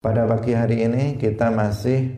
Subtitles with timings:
[0.00, 2.08] Pada pagi hari ini kita masih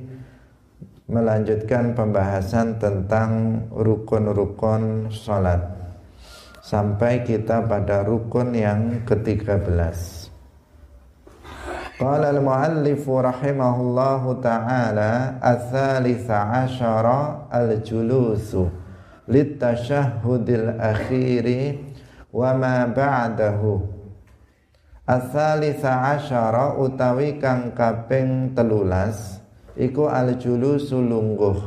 [1.10, 5.66] melanjutkan pembahasan tentang rukun-rukun sholat
[6.62, 9.98] sampai kita pada rukun yang ke-13.
[11.98, 18.70] Qala al-muallif rahimahullahu ta'ala ats-tsalitsa asyara al-julusu
[19.26, 21.82] litashahhudil akhiri
[22.30, 23.91] wa ma ba'dahu
[25.02, 29.42] Asalisa asyara utawi kang kaping telulas
[29.74, 31.58] iku al julusu lungguh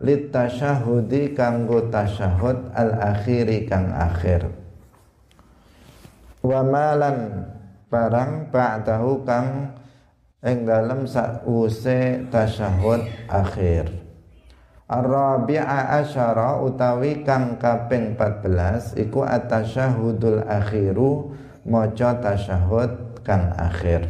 [0.00, 4.48] lit tasyahudi kanggo tasyahud al akhiri kang akhir.
[6.40, 7.44] Wa malan
[7.92, 9.76] barang ba'dahu kang
[10.40, 13.92] ing dalem sakwuse tasyahud akhir.
[14.88, 24.06] Ar-rabi'a asyara utawi kang kaping 14 iku at-tasyahudul akhiru maca tasyahud kang akhir.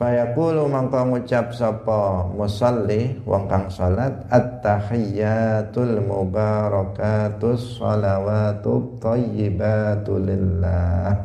[0.00, 11.20] Fayaqulu mangko ngucap sapa musalli wong kang salat at-tahiyyatul mubarakatus shalawatut thayyibatu lillah.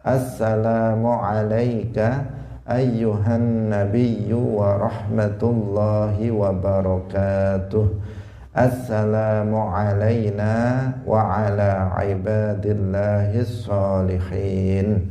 [0.00, 2.24] Assalamu alayka
[2.64, 7.84] ayyuhan nabiyyu wa rahmatullahi wa barakatuh
[8.50, 15.06] Assalamu alayna wa ala ibadillahis salihin.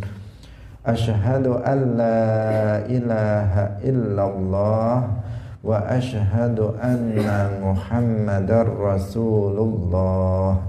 [0.83, 5.23] Ashhadu an la ilaha illallah
[5.63, 10.59] wa ashhadu anna muhammadar rasulullah.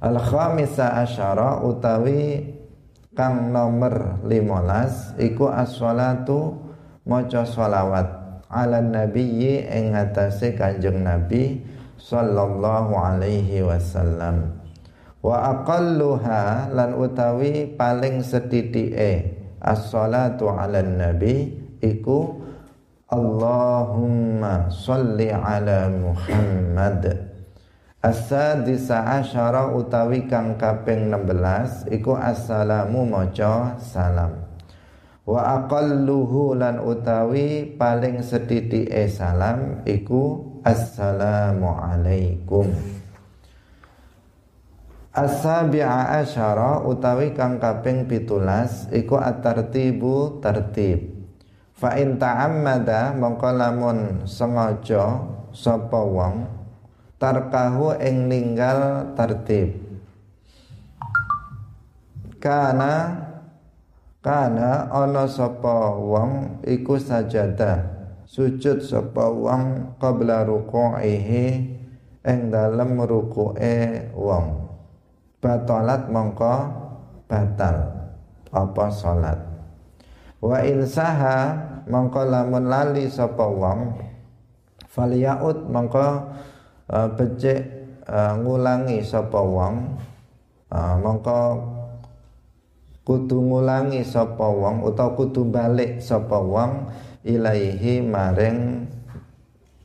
[0.00, 2.48] Al-khamisa asyara utawi
[3.12, 6.64] kang nomor 15 iku as-salatu
[7.04, 7.44] maca
[8.50, 11.62] ala nabiyyi ing atase Kanjeng Nabi
[11.96, 14.58] sallallahu alaihi wasallam.
[15.22, 22.40] Wa aqalluha lan utawi paling sedithike as-salatu ala nabi iku
[23.10, 27.04] Allahumma salli ala Muhammad.
[28.00, 34.39] As-sadisa asyara utawi kang kaping 16 iku assalamu maca salam
[35.30, 42.66] wa aqalluhu lan utawi paling sedithike salam iku assalamu alaikum
[45.10, 51.26] As-sabi'a asyara utawi kang kaping pitulas iku at-tartibu tertib.
[51.74, 55.18] Fa in ta'ammada mongko lamun sengaja
[55.50, 56.46] sapa wong
[57.18, 59.82] tarkahu ing ninggal tertib.
[62.38, 63.29] Kana
[64.20, 67.88] Kana ana sapa wong iku sajada
[68.28, 71.44] sujud sapa wong qabla ruku'ihi
[72.20, 74.68] ing dalem ruku'e wong.
[75.40, 76.54] Batalat mongko
[77.24, 77.96] batal.
[78.52, 79.40] Apa salat?
[80.36, 81.56] Wa insaha
[81.88, 84.04] mongko lamun lali sapa wong.
[84.84, 86.28] Falyaut mongko
[86.92, 87.64] uh, becik
[88.04, 89.96] uh, ngulangi sapa wong.
[90.68, 91.40] Uh, mongko
[93.04, 96.88] kudu ngulangi sapa wong utawa kudu balik sapa wong
[97.24, 98.86] ilaihi maring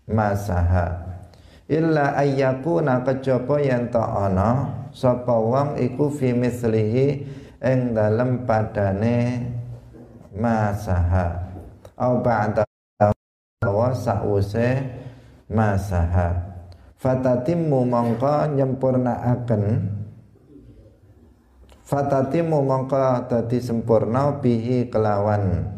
[0.07, 1.01] masaha.
[1.65, 7.07] Illa ayyakuna kejaba yen ta ana sapa wong iku fi mislihi
[7.65, 9.41] ing dalem padane
[10.37, 11.49] masaha.
[11.97, 12.61] Au ba'da
[13.65, 14.83] wa sa'use
[15.49, 16.53] masaha.
[17.01, 19.63] Fatatimmu mongko nyempurnaaken
[21.85, 25.69] fatatimu mongko dadi sempurna bihi kelawan.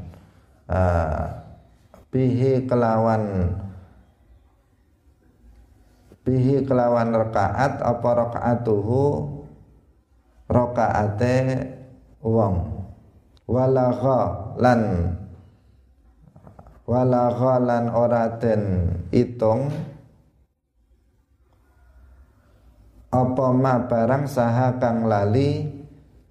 [0.67, 1.23] Uh,
[2.09, 3.53] bihi kelawan.
[6.23, 9.03] Bihi kelawan rakaat apa rakaatuhu?
[10.47, 11.67] Rakaate
[12.23, 12.87] wong.
[13.47, 15.15] Walagha lan
[16.83, 19.71] walagha lan ora den itung.
[23.07, 25.76] Apa ma barang saha kang lali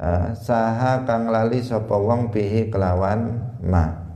[0.00, 4.06] uh, saha kang lali sapa wong bihi kelawan ma.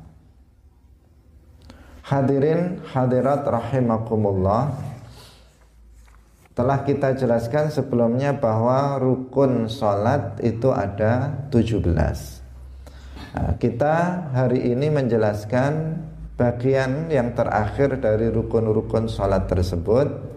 [2.04, 4.90] Hadirin hadirat rahimakumullah.
[6.50, 13.94] Telah kita jelaskan sebelumnya bahwa rukun salat itu ada 17 nah, Kita
[14.34, 15.72] hari ini menjelaskan
[16.34, 20.29] bagian yang terakhir dari rukun-rukun salat tersebut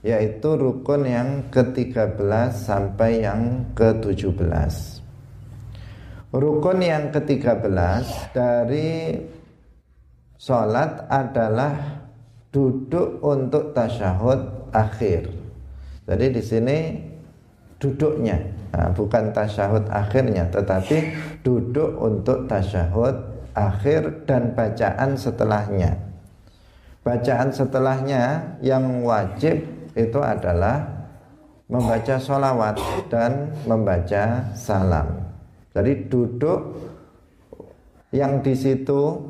[0.00, 2.16] yaitu rukun yang ke-13
[2.56, 4.74] sampai yang ke-17.
[6.30, 9.18] Rukun yang ke-13 dari
[10.40, 12.00] sholat adalah
[12.48, 15.28] duduk untuk tasyahud akhir.
[16.08, 16.78] Jadi di sini
[17.76, 18.40] duduknya,
[18.72, 21.12] nah, bukan tasyahud akhirnya, tetapi
[21.44, 23.14] duduk untuk tasyahud
[23.52, 25.98] akhir dan bacaan setelahnya.
[27.00, 30.86] Bacaan setelahnya yang wajib itu adalah
[31.70, 32.76] membaca sholawat
[33.10, 35.30] dan membaca salam.
[35.70, 36.60] Jadi duduk
[38.10, 39.22] yang di situ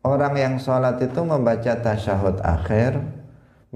[0.00, 2.96] orang yang sholat itu membaca tasyahud akhir,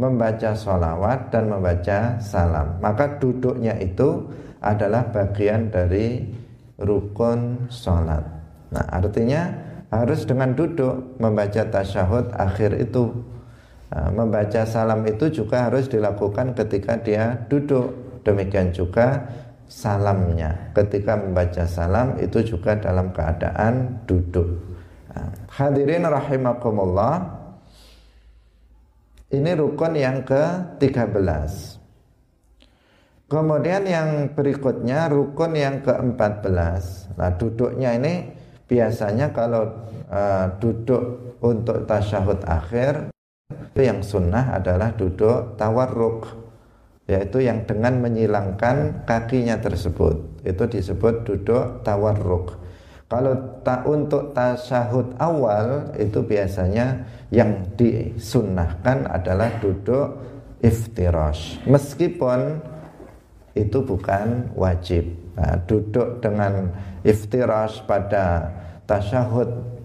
[0.00, 2.80] membaca sholawat dan membaca salam.
[2.80, 4.32] Maka duduknya itu
[4.64, 6.24] adalah bagian dari
[6.80, 8.24] rukun sholat.
[8.72, 9.52] Nah artinya
[9.92, 13.12] harus dengan duduk membaca tasyahud akhir itu.
[13.96, 18.20] Nah, membaca salam itu juga harus dilakukan ketika dia duduk.
[18.28, 19.24] Demikian juga
[19.64, 20.68] salamnya.
[20.76, 24.52] Ketika membaca salam itu juga dalam keadaan duduk.
[25.08, 27.40] Nah, hadirin rahimakumullah.
[29.32, 31.80] Ini rukun yang ke-13.
[33.32, 37.16] Kemudian yang berikutnya rukun yang ke-14.
[37.16, 38.28] Nah, duduknya ini
[38.68, 43.15] biasanya kalau uh, duduk untuk tasyahud akhir
[43.76, 46.32] itu yang sunnah adalah duduk tawarruk
[47.04, 50.40] yaitu yang dengan menyilangkan kakinya tersebut.
[50.48, 52.56] Itu disebut duduk tawarruk.
[53.04, 60.24] Kalau tak untuk tasyahud awal itu biasanya yang disunnahkan adalah duduk
[60.64, 61.60] iftirash.
[61.68, 62.64] Meskipun
[63.52, 65.04] itu bukan wajib.
[65.36, 66.72] Nah, duduk dengan
[67.04, 68.56] iftirash pada
[68.88, 69.75] tasyahud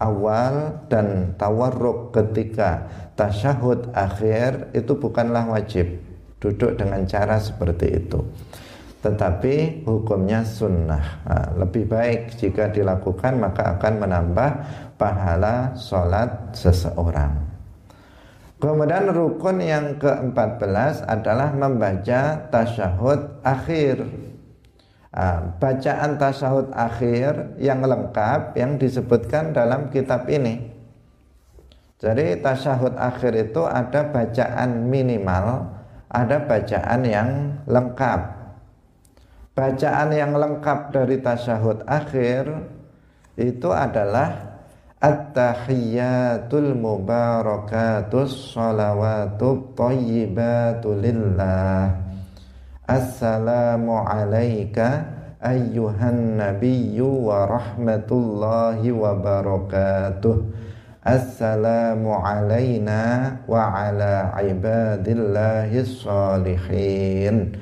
[0.00, 6.00] awal dan tawarruk ketika tasyahud akhir itu bukanlah wajib.
[6.40, 8.24] Duduk dengan cara seperti itu.
[9.04, 11.24] Tetapi hukumnya sunnah.
[11.24, 14.50] Nah, lebih baik jika dilakukan maka akan menambah
[14.96, 17.32] pahala sholat seseorang.
[18.60, 24.04] Kemudian rukun yang ke-14 adalah membaca tasyahud akhir.
[25.10, 30.70] Nah, bacaan tasyahud akhir yang lengkap yang disebutkan dalam kitab ini.
[31.98, 35.66] Jadi tasyahud akhir itu ada bacaan minimal,
[36.06, 38.20] ada bacaan yang lengkap.
[39.50, 42.46] Bacaan yang lengkap dari tasyahud akhir
[43.34, 44.50] itu adalah
[45.00, 52.09] At-tahiyyatul mubarakatus salawatut tayyibatu lillah
[52.90, 55.06] Assalamu alayka
[55.38, 60.42] ayyuhan nabiyyu wa rahmatullahi wa barakatuh
[61.06, 67.54] Assalamu alayna wa ala ibadillahi salihin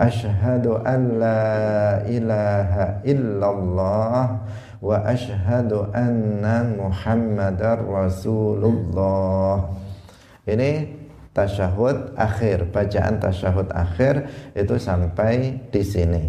[0.00, 4.40] Ashhadu an la ilaha illallah
[4.80, 9.60] wa ashhadu anna Muhammadar Rasulullah.
[10.48, 10.99] Ini
[11.40, 16.24] tasyahud akhir, bacaan tasyahud akhir itu sampai di sini.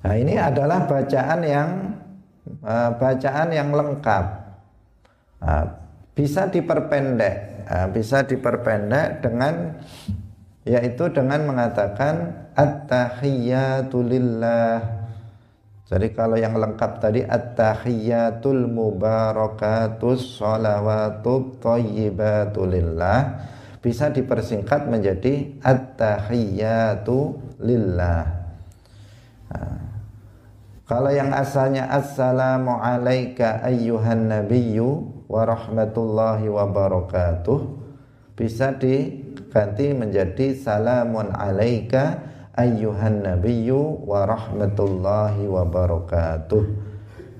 [0.00, 1.70] Nah, ini adalah bacaan yang
[2.64, 4.24] uh, bacaan yang lengkap.
[5.38, 5.64] Uh,
[6.16, 7.36] bisa diperpendek,
[7.68, 9.76] uh, bisa diperpendek dengan
[10.64, 14.97] yaitu dengan mengatakan at-tahiyatu lillah
[15.88, 23.40] jadi kalau yang lengkap tadi at-tahiyatul mubarakatus shalawatut thayyibatu lillah
[23.80, 28.20] bisa dipersingkat menjadi at-tahiyatu lillah.
[29.48, 29.80] Nah,
[30.84, 37.64] kalau yang asalnya assalamu alayka ayyuhan nabiyyu wa rahmatullahi wa barakatuh
[38.36, 42.28] bisa diganti menjadi salamun alayka
[42.58, 46.66] ayyuhan nabiyyu wa rahmatullahi wa barakatuh.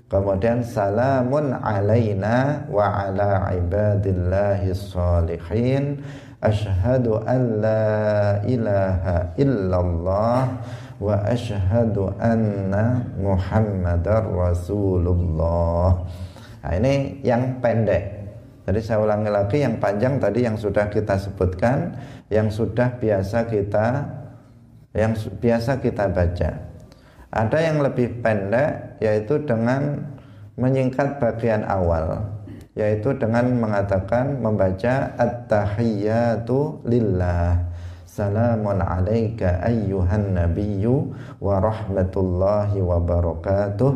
[0.09, 6.01] Kemudian salamun alaina wa ala ibadillahi salihin.
[6.39, 10.63] Ashhadu an la ilaha illallah
[11.03, 15.99] wa ashhadu anna Muhammadar Rasulullah.
[16.63, 18.23] Nah, ini yang pendek.
[18.71, 21.97] Jadi saya ulangi lagi yang panjang tadi yang sudah kita sebutkan,
[22.31, 24.05] yang sudah biasa kita
[24.97, 26.50] yang biasa kita baca.
[27.28, 30.09] Ada yang lebih pendek yaitu dengan
[30.57, 32.25] menyingkat bagian awal
[32.78, 37.68] yaitu dengan mengatakan membaca at-tahiyyatu lillah
[38.19, 40.83] سلام عليك أيها النبي
[41.39, 43.93] ورحمة الله وبركاته.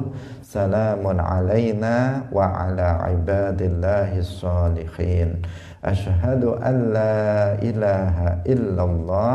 [0.47, 1.97] سلام علينا
[2.31, 5.43] وعلى عباد الله الصالحين.
[5.83, 9.35] أشهد أن لا إله إلا الله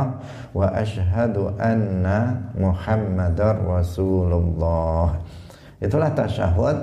[0.56, 2.08] وأشهد أن
[2.56, 5.08] محمد رسول الله.
[5.84, 6.79] Itulah tasyahud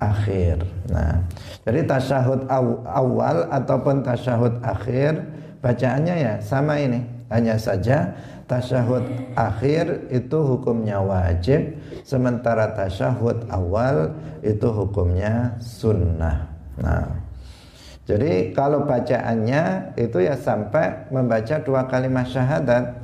[0.00, 0.64] akhir.
[0.88, 1.28] Nah
[1.60, 2.48] jadi tasyahud
[2.88, 7.04] awal ataupun tasyahud akhir bacaannya ya sama ini.
[7.30, 8.10] Hanya saja
[8.50, 9.06] tasyahud
[9.38, 16.50] akhir itu hukumnya wajib sementara tasyahud awal itu hukumnya sunnah.
[16.82, 17.30] Nah
[18.10, 22.98] jadi kalau bacaannya itu ya sampai membaca dua kalimat syahadat.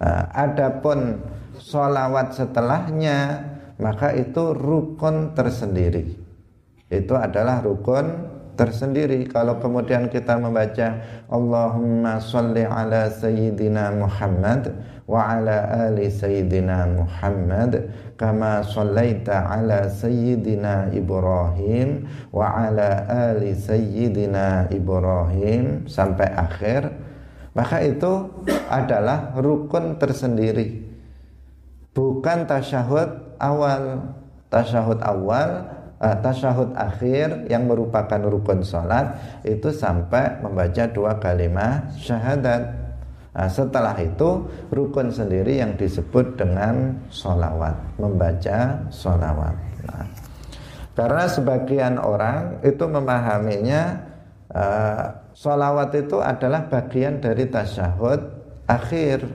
[0.00, 1.20] Nah, adapun
[1.60, 3.44] sholawat setelahnya
[3.76, 6.16] maka itu rukun tersendiri.
[6.88, 9.26] Itu adalah rukun tersendiri.
[9.28, 18.64] Kalau kemudian kita membaca Allahumma salli ala sayyidina Muhammad wa ala ali sayyidina Muhammad kama
[18.64, 26.88] sallaita ala sayyidina Ibrahim wa ala ali sayyidina Ibrahim sampai akhir.
[27.54, 28.30] Maka itu
[28.66, 30.82] adalah rukun tersendiri.
[31.94, 34.10] Bukan tasyahud awal.
[34.50, 35.73] Tasyahud awal
[36.04, 39.16] uh, tasyahud akhir yang merupakan rukun sholat
[39.48, 42.84] itu sampai membaca dua kalimat syahadat.
[43.34, 49.56] Nah, setelah itu rukun sendiri yang disebut dengan sholawat, membaca sholawat.
[49.90, 50.06] Nah,
[50.94, 53.82] karena sebagian orang itu memahaminya
[54.54, 58.22] uh, sholawat itu adalah bagian dari tasyahud
[58.70, 59.26] akhir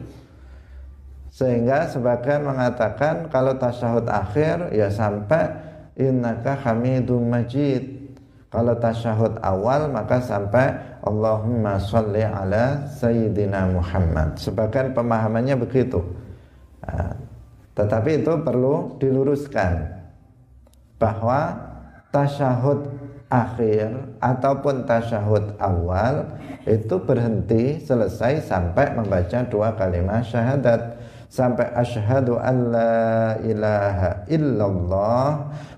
[1.30, 5.69] sehingga sebagian mengatakan kalau tasyahud akhir ya sampai
[6.00, 8.00] innaka hamidum majid.
[8.50, 10.74] Kalau tasyahud awal maka sampai
[11.06, 14.42] Allahumma sholli ala sayyidina Muhammad.
[14.42, 16.02] Sebagian pemahamannya begitu.
[16.82, 17.14] Nah,
[17.78, 20.02] tetapi itu perlu diluruskan
[20.98, 21.56] bahwa
[22.10, 22.90] tasyahud
[23.30, 26.28] akhir ataupun tasyahud awal
[26.68, 30.99] itu berhenti selesai sampai membaca dua kalimat syahadat
[31.30, 35.30] sampai asyhadu an la ilaha illallah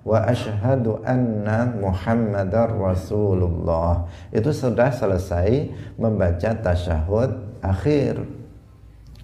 [0.08, 4.08] wa asyhadu anna muhammadar rasulullah.
[4.32, 5.68] Itu sudah selesai
[6.00, 8.24] membaca tasyahud akhir.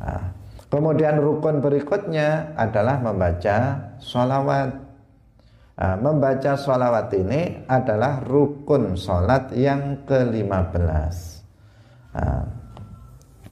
[0.03, 0.35] Nah,
[0.67, 4.83] kemudian rukun berikutnya adalah membaca sholawat.
[5.77, 11.13] Nah, membaca sholawat ini adalah rukun sholat yang ke-15
[12.17, 12.41] nah,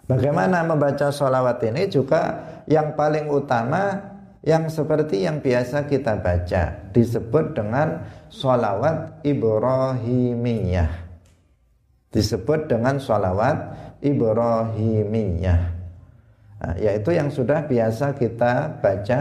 [0.05, 4.13] Bagaimana membaca sholawat ini juga yang paling utama
[4.45, 10.91] yang seperti yang biasa kita baca disebut dengan sholawat Ibrahimiyah.
[12.13, 13.57] Disebut dengan sholawat
[14.05, 15.61] Ibrahimiyah.
[16.55, 19.19] Nah, yaitu yang sudah biasa kita baca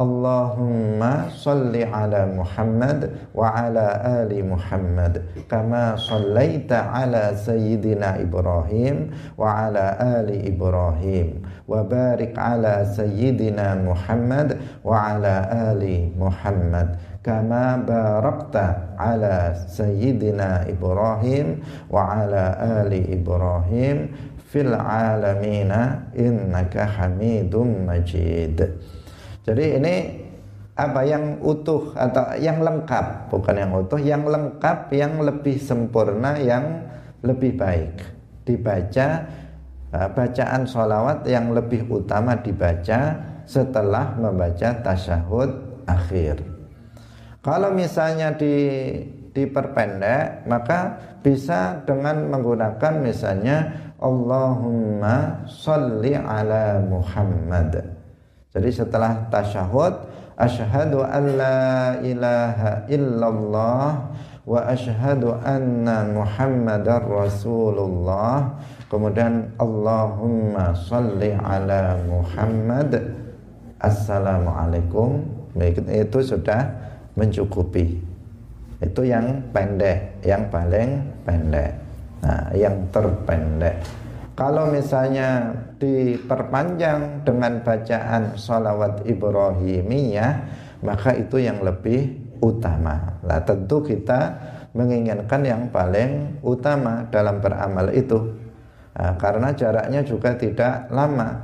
[0.00, 10.00] Allahumma salli ala Muhammad wa ala ali Muhammad kama sallaita ala sayyidina Ibrahim wa ala
[10.00, 20.64] ali Ibrahim wa barik ala sayyidina Muhammad wa ala ali Muhammad kama barakta ala sayyidina
[20.64, 21.60] Ibrahim
[21.92, 24.16] wa ala ali Ibrahim.
[24.50, 28.58] Fil alamina innaka hamidum majid
[29.44, 29.94] jadi ini
[30.76, 31.00] apa?
[31.04, 36.84] Yang utuh atau yang lengkap, bukan yang utuh, yang lengkap, yang lebih sempurna, yang
[37.24, 38.00] lebih baik.
[38.44, 39.28] Dibaca
[39.92, 46.40] uh, bacaan sholawat yang lebih utama dibaca setelah membaca tasyahud akhir.
[47.40, 48.56] Kalau misalnya di
[49.30, 53.70] diperpendek maka bisa dengan menggunakan misalnya
[54.02, 57.99] Allahumma sholli ala Muhammad
[58.50, 64.10] jadi setelah tasyahud asyhadu an la ilaha illallah
[64.42, 68.58] wa asyhadu anna Muhammadar Rasulullah.
[68.90, 72.98] Kemudian Allahumma salli ala Muhammad.
[73.78, 75.22] Assalamualaikum.
[75.86, 76.66] Itu sudah
[77.14, 78.02] mencukupi.
[78.82, 81.70] Itu yang pendek, yang paling pendek.
[82.26, 83.78] Nah, yang terpendek.
[84.40, 90.32] Kalau misalnya diperpanjang dengan bacaan salawat Ibrahimiyah,
[90.80, 93.20] maka itu yang lebih utama.
[93.20, 94.32] Nah, tentu kita
[94.72, 98.32] menginginkan yang paling utama dalam beramal itu.
[98.96, 101.36] Nah, karena jaraknya juga tidak lama.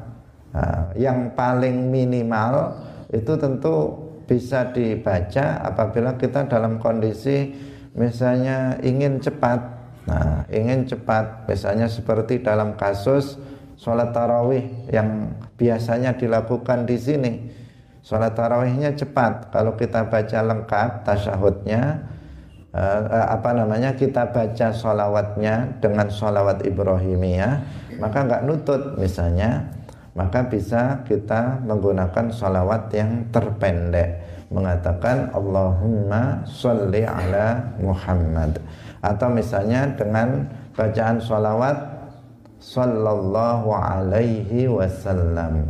[0.57, 2.81] Nah, yang paling minimal
[3.13, 3.93] itu tentu
[4.25, 7.53] bisa dibaca apabila kita dalam kondisi
[7.93, 9.76] misalnya ingin cepat
[10.07, 13.39] Nah, ingin cepat, misalnya seperti dalam kasus
[13.75, 17.33] sholat tarawih yang biasanya dilakukan di sini.
[18.07, 19.51] Sholat tarawihnya cepat.
[19.51, 21.83] Kalau kita baca lengkap tasyahudnya,
[22.71, 27.55] eh, eh, apa namanya kita baca sholawatnya dengan sholawat Ibrahimiyah,
[27.99, 29.75] maka nggak nutut misalnya,
[30.15, 38.63] maka bisa kita menggunakan sholawat yang terpendek mengatakan Allahumma sholli ala Muhammad
[39.01, 41.77] atau misalnya dengan bacaan sholawat
[42.61, 45.65] sallallahu alaihi wasallam.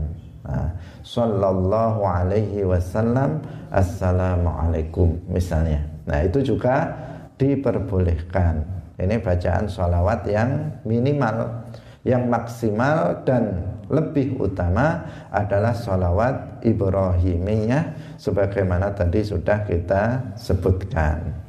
[0.47, 0.71] Nah,
[1.03, 3.43] sallallahu alaihi wasallam
[3.75, 5.83] assalamualaikum misalnya.
[6.07, 6.95] Nah, itu juga
[7.37, 8.63] diperbolehkan.
[8.97, 11.67] Ini bacaan sholawat yang minimal,
[12.07, 13.61] yang maksimal dan
[13.93, 21.46] lebih utama adalah sholawat Ibrahimiyah sebagaimana tadi sudah kita sebutkan.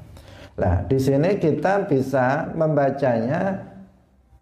[0.58, 3.62] Nah, di sini kita bisa membacanya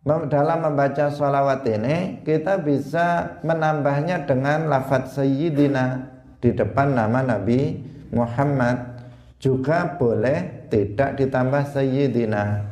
[0.06, 6.08] dalam membaca sholawat ini kita bisa menambahnya dengan lafadz Sayyidina
[6.40, 7.84] di depan nama Nabi
[8.16, 8.96] Muhammad.
[9.44, 12.64] Juga boleh tidak ditambah Sayyidina.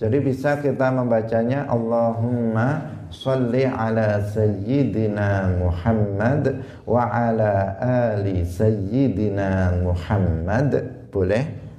[0.00, 10.80] Jadi bisa kita membacanya Allahumma salli ala Sayyidina Muhammad wa ala ali Sayyidina Muhammad.
[11.12, 11.69] Boleh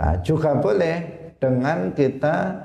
[0.00, 0.96] nah, juga boleh
[1.36, 2.56] dengan kita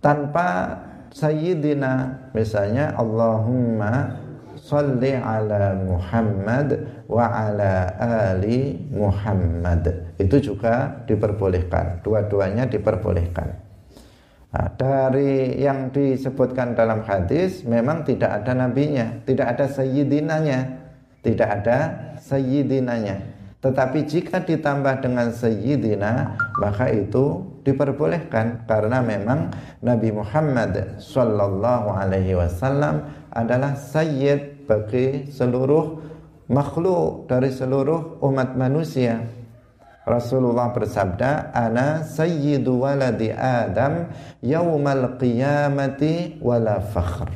[0.00, 0.80] tanpa
[1.12, 1.92] sayyidina.
[2.32, 4.16] Misalnya Allahumma
[4.56, 10.16] salli ala Muhammad wa ala ali Muhammad.
[10.16, 12.00] Itu juga diperbolehkan.
[12.00, 13.72] Dua-duanya diperbolehkan.
[14.52, 20.60] Nah, dari yang disebutkan dalam hadis memang tidak ada nabinya tidak ada sayyidinanya
[21.24, 21.78] tidak ada
[22.20, 23.31] sayyidinanya
[23.62, 33.06] tetapi jika ditambah dengan sayyidina maka itu diperbolehkan karena memang Nabi Muhammad sallallahu alaihi wasallam
[33.30, 36.02] adalah sayyid bagi seluruh
[36.50, 39.22] makhluk dari seluruh umat manusia.
[40.02, 44.10] Rasulullah bersabda, "Ana sayyidu waladi Adam
[44.42, 47.30] yaumal qiyamati wala fakhr."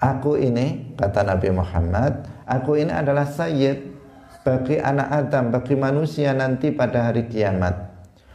[0.00, 3.99] Aku ini kata Nabi Muhammad, aku ini adalah sayyid
[4.40, 7.76] bagi anak Adam, bagi manusia nanti pada hari kiamat.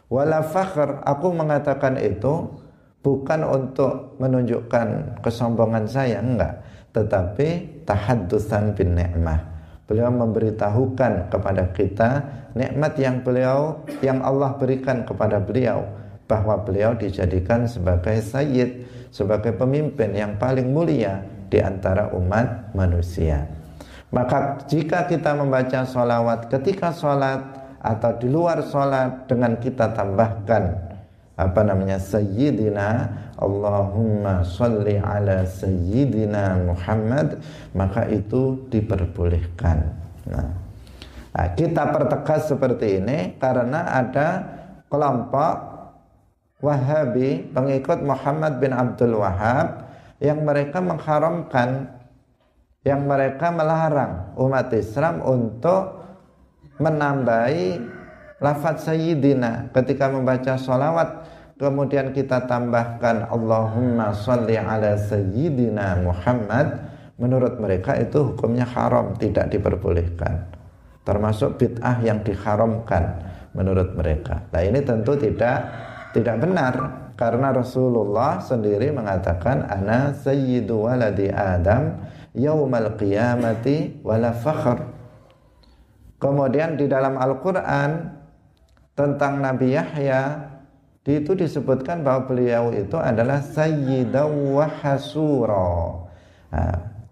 [0.06, 2.46] Wala fakhr, aku mengatakan itu
[3.02, 6.62] bukan untuk menunjukkan kesombongan saya, enggak.
[6.94, 9.54] Tetapi tahaddusan bin ni'mah.
[9.86, 12.10] Beliau memberitahukan kepada kita
[12.58, 15.86] nikmat yang beliau yang Allah berikan kepada beliau
[16.26, 21.22] bahwa beliau dijadikan sebagai sayyid, sebagai pemimpin yang paling mulia
[21.54, 23.46] di antara umat manusia.
[24.16, 27.44] Maka jika kita membaca sholawat ketika sholat
[27.84, 30.72] atau di luar sholat dengan kita tambahkan
[31.36, 37.44] apa namanya Sayyidina Allahumma salli ala Sayyidina Muhammad
[37.76, 39.84] maka itu diperbolehkan.
[40.32, 40.48] Nah,
[41.36, 44.28] nah kita pertegas seperti ini karena ada
[44.88, 45.76] kelompok
[46.64, 49.92] Wahabi pengikut Muhammad bin Abdul Wahab
[50.24, 51.95] yang mereka mengharamkan
[52.86, 56.06] yang mereka melarang umat Islam untuk
[56.78, 57.82] menambahi
[58.38, 61.34] lafaz sayyidina ketika membaca sholawat.
[61.56, 66.94] Kemudian kita tambahkan Allahumma sholli ala sayyidina Muhammad.
[67.16, 70.52] Menurut mereka itu hukumnya haram tidak diperbolehkan.
[71.08, 73.24] Termasuk bid'ah yang diharamkan
[73.56, 74.44] menurut mereka.
[74.52, 75.64] Nah ini tentu tidak
[76.12, 76.76] tidak benar.
[77.16, 81.96] Karena Rasulullah sendiri mengatakan ana sayyidu waladi Adam
[82.36, 84.84] yaumal qiyamati wala fakhr.
[86.20, 88.16] Kemudian di dalam Al-Qur'an
[88.96, 90.52] tentang Nabi Yahya
[91.06, 96.02] itu disebutkan bahwa beliau itu adalah sayyidaw wa hasura.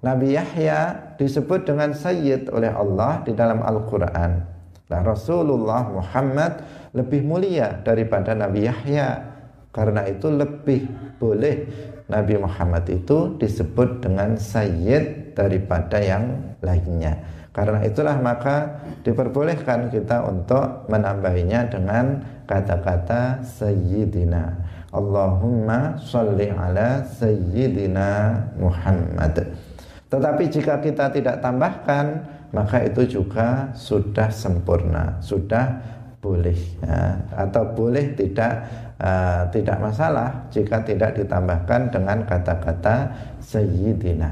[0.04, 4.44] Nabi Yahya disebut dengan sayyid oleh Allah di dalam Al-Qur'an.
[4.92, 6.60] Nah, Rasulullah Muhammad
[6.92, 9.32] lebih mulia daripada Nabi Yahya.
[9.74, 10.86] Karena itu lebih
[11.18, 11.66] boleh
[12.14, 17.18] Nabi Muhammad itu disebut dengan sayyid daripada yang lainnya.
[17.54, 24.58] Karena itulah maka diperbolehkan kita untuk menambahinya dengan kata-kata sayyidina.
[24.94, 28.10] Allahumma sholli ala sayyidina
[28.62, 29.54] Muhammad.
[30.10, 35.82] Tetapi jika kita tidak tambahkan, maka itu juga sudah sempurna, sudah
[36.24, 38.64] boleh ya, atau boleh tidak
[38.96, 43.12] uh, tidak masalah jika tidak ditambahkan dengan kata-kata
[43.44, 44.32] sayyidina.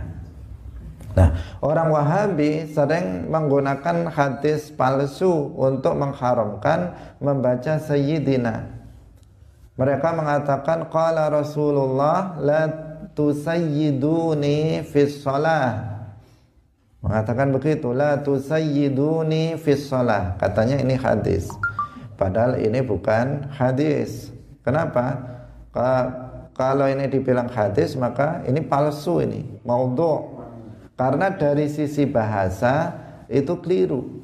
[1.11, 8.63] Nah, orang Wahabi sering menggunakan hadis palsu untuk mengharamkan membaca sayyidina.
[9.75, 12.71] Mereka mengatakan qala Rasulullah la
[13.11, 15.99] tusayyiduni fis shalah.
[17.01, 20.39] Mengatakan begitu, la tusayyiduni fis shalah.
[20.39, 21.51] Katanya ini hadis.
[22.21, 24.29] Padahal ini bukan hadis.
[24.61, 25.17] Kenapa?
[26.53, 30.37] Kalau ini dibilang hadis maka ini palsu ini, maudhu.
[30.93, 32.93] Karena dari sisi bahasa
[33.25, 34.21] itu keliru.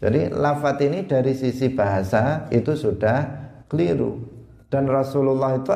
[0.00, 3.28] Jadi lafat ini dari sisi bahasa itu sudah
[3.68, 4.32] keliru.
[4.66, 5.70] dan Rasulullah itu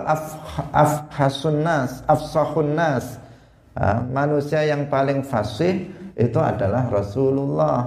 [0.75, 3.23] afhasun nas, afsahun nas.
[4.11, 5.87] manusia yang paling fasih
[6.19, 7.87] itu adalah Rasulullah.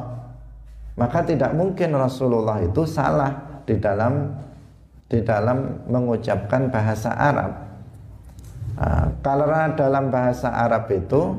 [0.95, 4.31] Maka tidak mungkin Rasulullah itu salah di dalam
[5.07, 7.51] di dalam mengucapkan bahasa Arab.
[8.73, 9.05] Nah,
[9.77, 11.37] dalam bahasa Arab itu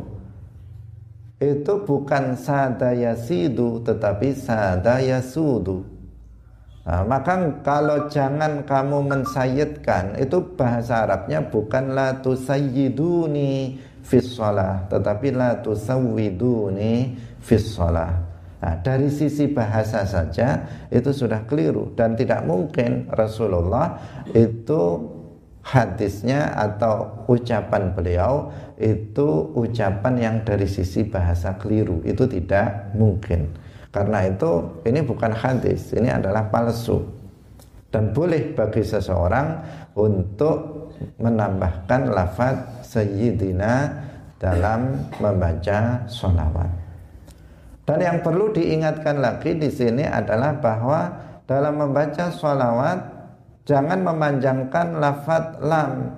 [1.42, 5.82] itu bukan sadayasidu tetapi sadayasudu.
[6.84, 14.36] Nah, maka kalau jangan kamu mensayidkan itu bahasa Arabnya bukan la tusayyiduni fis
[14.92, 17.72] tetapi la tusawwiduni fis
[18.64, 24.00] Nah, dari sisi bahasa saja itu sudah keliru dan tidak mungkin Rasulullah
[24.32, 25.04] itu
[25.60, 28.48] hadisnya atau ucapan beliau
[28.80, 32.00] itu ucapan yang dari sisi bahasa keliru.
[32.08, 33.52] Itu tidak mungkin.
[33.92, 37.04] Karena itu ini bukan hadis ini adalah palsu.
[37.92, 39.60] Dan boleh bagi seseorang
[39.92, 40.88] untuk
[41.20, 43.92] menambahkan lafaz sayyidina
[44.40, 46.83] dalam membaca sholawat
[47.84, 51.00] dan yang perlu diingatkan lagi di sini adalah bahwa
[51.44, 53.04] dalam membaca sholawat
[53.68, 56.16] jangan memanjangkan lafat lam.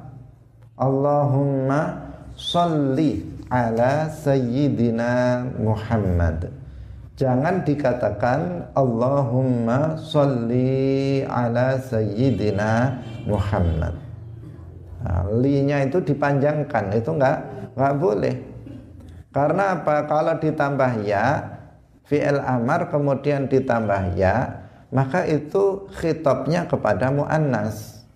[0.78, 2.06] Allahumma
[2.38, 6.54] sholli ala sayyidina Muhammad.
[7.16, 13.96] Jangan dikatakan Allahumma sholli ala sayyidina Muhammad.
[15.02, 17.38] Nah, linya itu dipanjangkan, itu enggak
[17.74, 18.36] enggak boleh.
[19.32, 20.04] Karena apa?
[20.04, 21.55] Kalau ditambah ya,
[22.06, 28.06] fi'il amar kemudian ditambah ya maka itu khitabnya kepada muannas.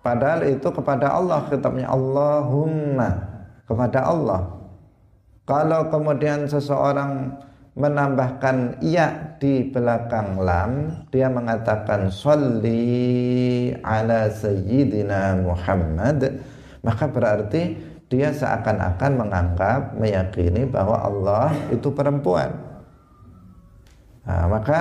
[0.00, 3.28] Padahal itu kepada Allah khitabnya Allahumma
[3.68, 4.56] kepada Allah.
[5.44, 7.36] Kalau kemudian seseorang
[7.78, 16.42] menambahkan ya di belakang lam dia mengatakan sholli ala sayyidina Muhammad
[16.82, 17.78] maka berarti
[18.10, 22.67] dia seakan-akan menganggap meyakini bahwa Allah itu perempuan
[24.28, 24.80] Nah, maka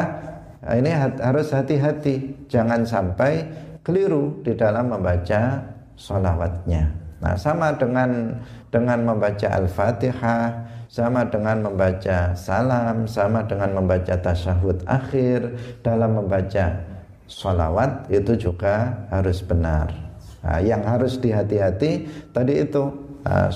[0.75, 0.91] ini
[1.23, 3.47] harus hati-hati, jangan sampai
[3.79, 5.63] keliru di dalam membaca
[5.95, 6.91] sholawatnya.
[7.23, 8.35] Nah, sama dengan
[8.67, 16.83] dengan membaca Al-Fatihah, sama dengan membaca salam, sama dengan membaca tasyahud akhir dalam membaca
[17.31, 19.87] sholawat itu juga harus benar.
[20.43, 22.83] Nah, yang harus dihati-hati tadi itu
[23.23, 23.49] uh,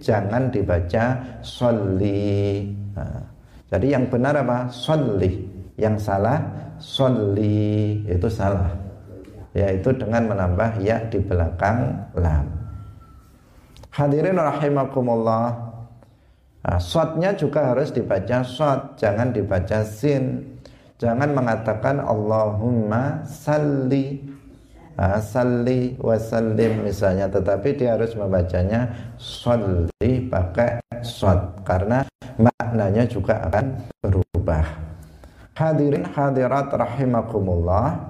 [0.00, 1.04] jangan dibaca
[1.40, 2.70] sholli.
[2.96, 3.29] Nah,
[3.70, 4.66] jadi yang benar apa?
[4.74, 5.46] Sholli.
[5.78, 6.38] Yang salah
[6.80, 8.74] sholli itu salah.
[9.54, 12.50] Yaitu dengan menambah ya di belakang lam.
[13.94, 15.70] Hadirin rahimakumullah.
[16.60, 16.76] Nah,
[17.34, 20.56] juga harus dibaca shot, jangan dibaca sin.
[21.00, 24.20] Jangan mengatakan Allahumma salli
[24.94, 32.06] nah, salli wasallim misalnya tetapi dia harus membacanya sholli pakai shot karena
[32.40, 33.66] maknanya juga akan
[34.00, 34.64] berubah.
[35.56, 38.08] Hadirin hadirat rahimakumullah.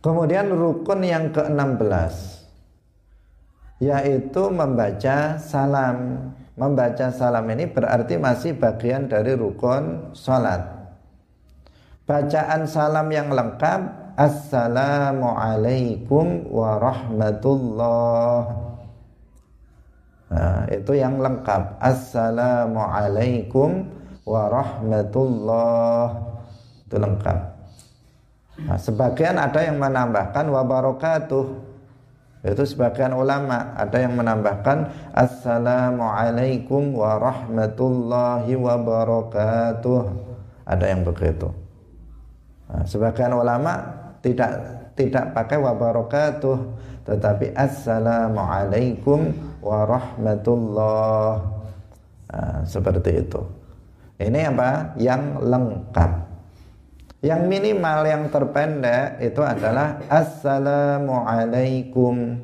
[0.00, 2.40] Kemudian rukun yang ke-16
[3.80, 6.30] yaitu membaca salam.
[6.56, 10.60] Membaca salam ini berarti masih bagian dari rukun salat.
[12.04, 13.80] Bacaan salam yang lengkap
[14.20, 18.68] Assalamualaikum warahmatullahi
[20.30, 21.82] Nah, itu yang lengkap.
[21.82, 23.90] Assalamualaikum
[24.22, 26.06] warahmatullah.
[26.86, 27.38] Itu lengkap.
[28.70, 31.66] Nah, sebagian ada yang menambahkan wabarakatuh.
[32.46, 34.86] Itu sebagian ulama ada yang menambahkan
[35.18, 40.00] Assalamualaikum warahmatullahi wabarakatuh.
[40.62, 41.50] Ada yang begitu.
[42.70, 44.52] Nah, sebagian ulama tidak
[44.94, 46.58] tidak pakai wabarakatuh
[47.08, 49.32] tetapi assalamualaikum
[49.64, 51.40] warahmatullah.
[52.30, 53.42] Nah, seperti itu.
[54.20, 54.94] Ini apa?
[55.00, 56.12] Yang lengkap.
[57.20, 62.38] Yang minimal yang terpendek itu adalah assalamualaikum.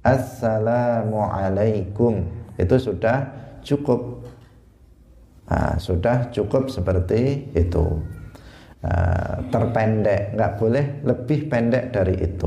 [0.00, 2.24] Assalamualaikum.
[2.56, 3.28] Itu sudah
[3.60, 4.24] cukup.
[5.46, 8.15] Nah, sudah cukup seperti itu
[8.86, 12.46] nah, terpendek nggak boleh lebih pendek dari itu.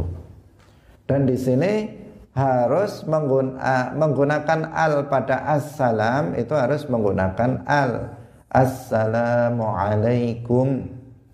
[1.03, 1.99] Dan di sini
[2.37, 8.15] harus menggunakan al pada assalam itu harus menggunakan al.
[8.49, 10.89] Assalamualaikum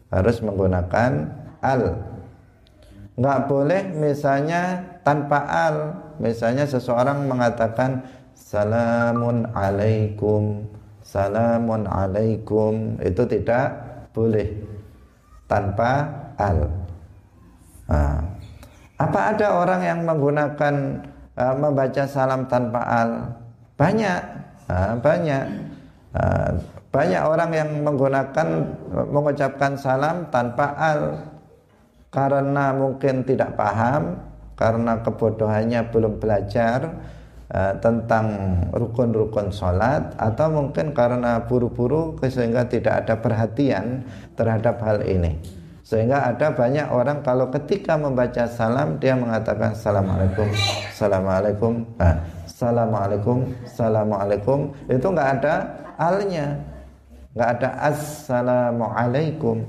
[0.10, 1.30] harus menggunakan
[1.62, 2.02] al.
[3.16, 5.94] Nggak boleh misalnya tanpa al.
[6.20, 8.04] Misalnya seseorang mengatakan
[8.36, 10.64] salamun alaikum.
[11.04, 12.98] Salamun alaikum.
[13.04, 13.72] Itu tidak
[14.12, 14.75] boleh
[15.46, 16.70] tanpa al
[17.88, 18.20] nah,
[18.96, 20.76] Apa ada orang yang menggunakan
[21.36, 23.12] uh, membaca salam tanpa al?
[23.76, 24.20] Banyak,
[24.72, 25.46] uh, banyak.
[26.16, 26.52] Uh,
[26.96, 28.48] banyak orang yang menggunakan
[29.12, 31.28] mengucapkan salam tanpa al
[32.08, 34.16] karena mungkin tidak paham,
[34.56, 36.96] karena kebodohannya belum belajar
[37.52, 38.26] uh, tentang
[38.74, 45.38] rukun-rukun sholat atau mungkin karena buru-buru sehingga tidak ada perhatian terhadap hal ini.
[45.86, 50.50] Sehingga ada banyak orang kalau ketika membaca salam dia mengatakan Assalamualaikum,
[50.90, 55.56] Assalamualaikum, nah, Assalamualaikum, Assalamualaikum itu nggak ada
[56.02, 56.58] alnya,
[57.38, 59.62] nggak ada Assalamualaikum.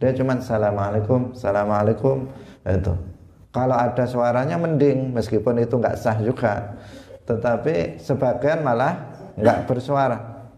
[0.00, 2.16] Dia cuma Assalamualaikum, Assalamualaikum
[2.64, 3.13] itu.
[3.54, 6.74] Kalau ada suaranya mending meskipun itu nggak sah juga.
[7.22, 10.50] Tetapi sebagian malah nggak bersuara.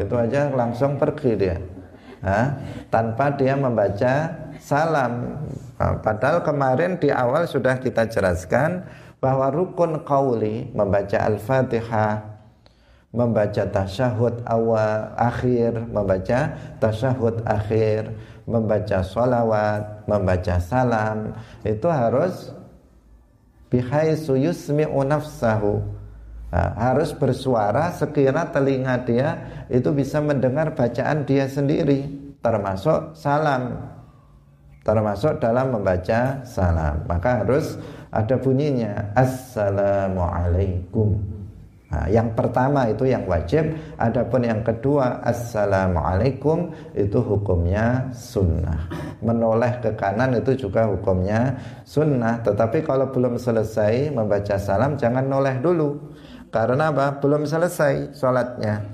[0.00, 1.60] Itu aja langsung pergi dia
[2.24, 2.56] ha?
[2.88, 5.42] tanpa dia membaca salam.
[5.76, 8.86] Padahal kemarin di awal sudah kita jelaskan
[9.18, 12.31] bahwa rukun qauli membaca Al-Fatihah,
[13.12, 18.08] membaca tasyahud awal akhir, membaca tasyahud akhir,
[18.48, 22.56] membaca sholawat, membaca salam itu harus
[23.68, 25.84] bihaisu yusmi'u nafsahu.
[26.52, 29.40] Nah, harus bersuara sekira telinga dia
[29.72, 32.04] itu bisa mendengar bacaan dia sendiri
[32.44, 33.88] termasuk salam.
[34.84, 37.08] Termasuk dalam membaca salam.
[37.08, 37.80] Maka harus
[38.12, 41.31] ada bunyinya assalamualaikum
[41.92, 48.88] nah, yang pertama itu yang wajib adapun yang kedua assalamualaikum itu hukumnya sunnah
[49.20, 55.60] menoleh ke kanan itu juga hukumnya sunnah tetapi kalau belum selesai membaca salam jangan noleh
[55.60, 56.00] dulu
[56.52, 57.16] karena apa?
[57.16, 58.84] Belum selesai sholatnya.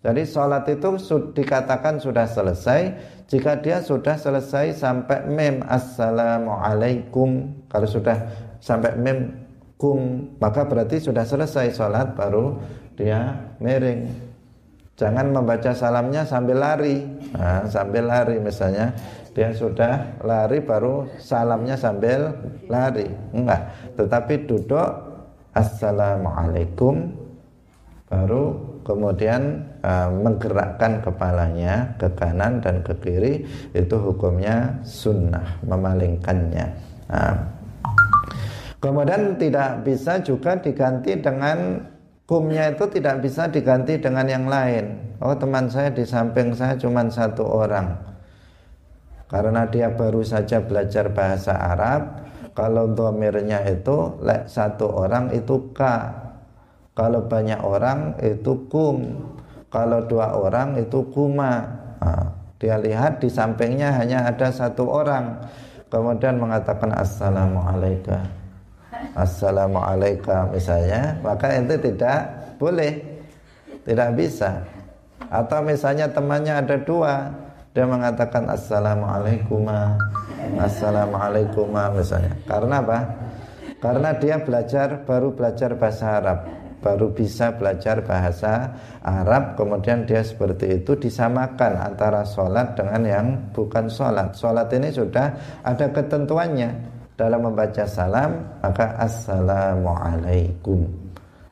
[0.00, 0.96] Jadi sholat itu
[1.36, 2.80] dikatakan sudah selesai
[3.28, 7.52] jika dia sudah selesai sampai mem assalamualaikum.
[7.68, 8.16] Kalau sudah
[8.64, 9.45] sampai mem
[9.76, 12.56] kum maka berarti sudah selesai sholat baru
[12.96, 14.08] dia miring.
[14.96, 17.04] Jangan membaca salamnya sambil lari.
[17.36, 18.96] Nah, sambil lari misalnya
[19.36, 22.32] dia sudah lari baru salamnya sambil
[22.64, 23.04] lari.
[23.36, 24.88] Enggak, tetapi duduk
[25.52, 27.12] Assalamualaikum
[28.06, 28.54] baru
[28.86, 33.42] kemudian uh, menggerakkan kepalanya ke kanan dan ke kiri
[33.74, 36.70] itu hukumnya sunnah memalingkannya
[37.10, 37.34] nah,
[38.86, 41.82] kemudian tidak bisa juga diganti dengan
[42.22, 47.02] kumnya itu tidak bisa diganti dengan yang lain oh teman saya di samping saya cuma
[47.10, 47.98] satu orang
[49.26, 56.24] karena dia baru saja belajar bahasa Arab kalau domirnya itu lek satu orang itu ka.
[56.96, 59.04] Kalau banyak orang itu kum.
[59.68, 61.68] Kalau dua orang itu kuma.
[62.00, 65.36] Nah, dia lihat di sampingnya hanya ada satu orang.
[65.92, 68.45] Kemudian mengatakan assalamualaikum.
[69.16, 72.28] Assalamualaikum misalnya, maka itu tidak
[72.60, 73.00] boleh,
[73.88, 74.60] tidak bisa.
[75.32, 77.32] Atau misalnya temannya ada dua,
[77.72, 79.64] dia mengatakan assalamualaikum
[80.60, 82.36] assalamualaikum misalnya.
[82.44, 82.98] Karena apa?
[83.80, 86.40] Karena dia belajar baru belajar bahasa Arab
[86.76, 88.70] baru bisa belajar bahasa
[89.02, 94.36] Arab kemudian dia seperti itu disamakan antara sholat dengan yang bukan sholat.
[94.36, 95.34] Sholat ini sudah
[95.66, 100.84] ada ketentuannya dalam membaca salam maka assalamualaikum.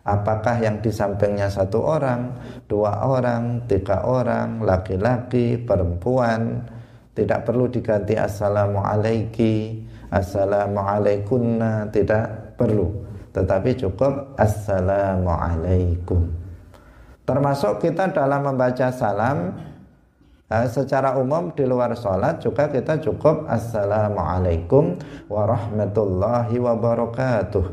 [0.05, 2.37] Apakah yang di sampingnya satu orang
[2.68, 6.61] dua orang tiga orang laki-laki perempuan?
[7.14, 12.87] Tidak perlu diganti assalamualaikum assalamualaikunna tidak perlu.
[13.35, 16.22] Tetapi cukup assalamualaikum.
[17.24, 19.50] Termasuk kita dalam membaca salam
[20.62, 24.95] eh, secara umum di luar sholat juga kita cukup assalamualaikum
[25.27, 27.64] warahmatullahi wabarakatuh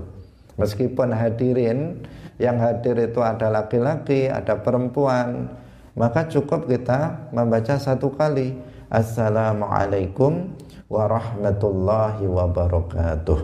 [0.58, 2.02] meskipun hadirin
[2.42, 5.54] yang hadir itu ada laki-laki ada perempuan
[5.94, 10.52] maka cukup kita membaca satu kali Assalamualaikum
[10.92, 13.40] warahmatullahi wabarakatuh.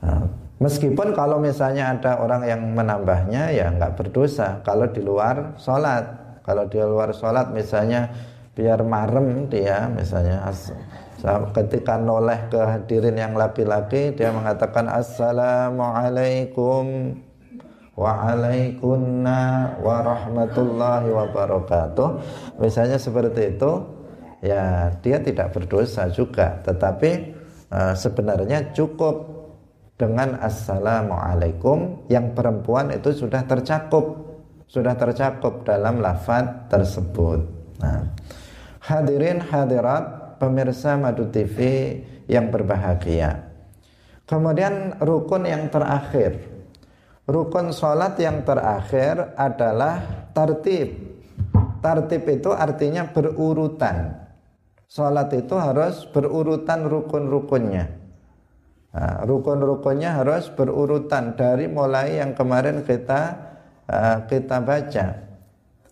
[0.00, 0.32] Nah,
[0.64, 6.21] meskipun kalau misalnya ada orang yang menambahnya ya nggak berdosa kalau di luar sholat.
[6.42, 8.10] Kalau di luar sholat misalnya
[8.52, 10.52] biar marem dia misalnya.
[11.54, 17.14] Ketika noleh ke hadirin yang laki-laki dia mengatakan assalamualaikum
[17.92, 22.08] Waalaikumsalam warahmatullahi wabarakatuh.
[22.56, 23.84] Misalnya seperti itu,
[24.40, 27.36] ya dia tidak berdosa juga, tetapi
[27.68, 29.44] uh, sebenarnya cukup
[30.00, 34.31] dengan assalamualaikum yang perempuan itu sudah tercakup,
[34.72, 37.44] sudah tercakup dalam lafaz tersebut.
[37.84, 38.08] Nah,
[38.80, 41.60] hadirin hadirat pemirsa Madu TV
[42.24, 43.52] yang berbahagia.
[44.24, 46.40] Kemudian rukun yang terakhir.
[47.28, 51.20] Rukun sholat yang terakhir adalah tertib.
[51.84, 54.24] Tertib itu artinya berurutan.
[54.88, 57.92] Sholat itu harus berurutan rukun-rukunnya.
[58.92, 63.51] Nah, rukun-rukunnya harus berurutan dari mulai yang kemarin kita
[63.88, 65.06] uh, kita baca.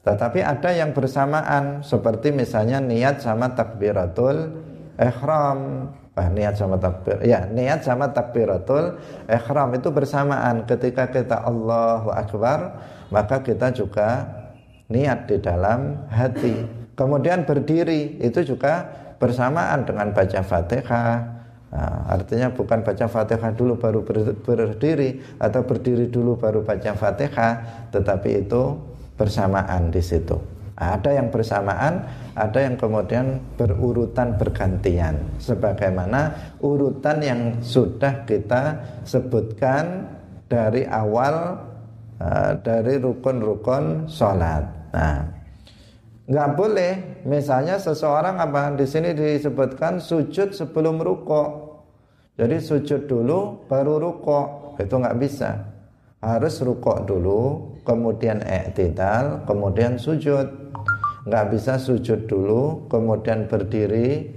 [0.00, 4.64] Tetapi ada yang bersamaan seperti misalnya niat sama takbiratul
[4.96, 5.92] ihram.
[6.18, 8.98] Ah, niat sama takbir ya niat sama takbiratul
[9.30, 10.68] ihram itu bersamaan.
[10.68, 12.76] Ketika kita Allahu akbar
[13.08, 14.28] maka kita juga
[14.90, 16.66] niat di dalam hati.
[16.98, 21.39] Kemudian berdiri itu juga bersamaan dengan baca Fatihah
[21.70, 27.86] nah, artinya bukan baca Fatihah dulu baru ber, berdiri atau berdiri dulu baru baca Fatihah
[27.94, 28.76] tetapi itu
[29.16, 35.20] bersamaan di situ ada yang bersamaan, ada yang kemudian berurutan bergantian.
[35.36, 40.08] Sebagaimana urutan yang sudah kita sebutkan
[40.48, 41.60] dari awal
[42.16, 44.64] uh, dari rukun-rukun sholat.
[44.96, 45.20] Nah,
[46.30, 46.92] nggak boleh.
[47.26, 51.82] Misalnya seseorang apa di sini disebutkan sujud sebelum rukuk.
[52.38, 55.66] Jadi sujud dulu baru rukuk itu nggak bisa.
[56.20, 60.70] Harus rukuk dulu, kemudian ektidal, kemudian sujud
[61.28, 64.32] nggak bisa sujud dulu kemudian berdiri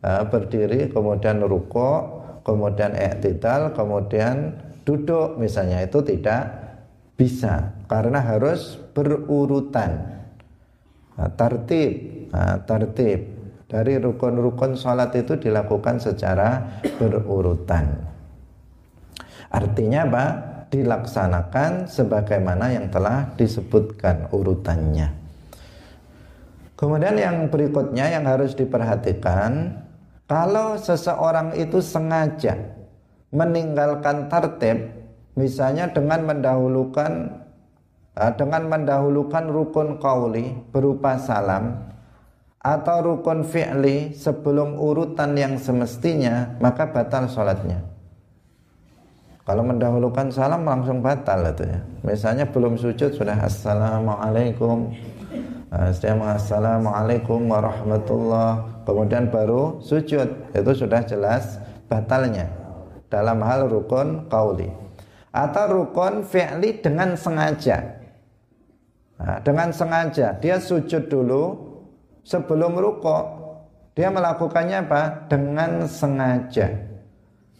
[0.00, 4.56] uh, berdiri kemudian ruko kemudian ektidal kemudian
[4.88, 6.48] duduk misalnya itu tidak
[7.20, 10.21] bisa karena harus berurutan
[11.18, 11.92] nah, tertib
[12.32, 13.20] nah, tertib
[13.72, 18.04] dari rukun-rukun sholat itu dilakukan secara berurutan.
[19.48, 20.24] Artinya apa?
[20.68, 25.12] Dilaksanakan sebagaimana yang telah disebutkan urutannya.
[26.76, 29.80] Kemudian yang berikutnya yang harus diperhatikan,
[30.28, 32.56] kalau seseorang itu sengaja
[33.32, 34.92] meninggalkan tertib,
[35.36, 37.41] misalnya dengan mendahulukan
[38.12, 41.80] dengan mendahulukan rukun kauli berupa salam
[42.60, 47.80] atau rukun fi'li sebelum urutan yang semestinya, maka batal sholatnya.
[49.42, 51.82] Kalau mendahulukan salam langsung batal itu ya.
[52.06, 54.94] Misalnya belum sujud sudah assalamualaikum.
[55.72, 58.84] Assalamualaikum warahmatullah.
[58.84, 62.44] Kemudian baru sujud Itu sudah jelas batalnya.
[63.08, 64.68] Dalam hal rukun kauli
[65.32, 68.01] Atau rukun fi'li dengan sengaja
[69.22, 70.34] nah, Dengan sengaja.
[70.42, 71.70] Dia sujud dulu
[72.22, 73.24] Sebelum rukuk
[73.94, 75.28] Dia melakukannya apa?
[75.30, 76.92] Dengan sengaja.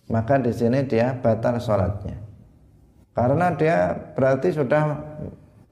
[0.08, 2.16] Maka di sini dia batal sholatnya.
[3.12, 4.96] Karena dia berarti sudah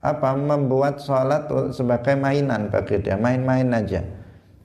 [0.01, 3.17] apa membuat sholat sebagai mainan bagi dia.
[3.17, 4.05] Main-main aja.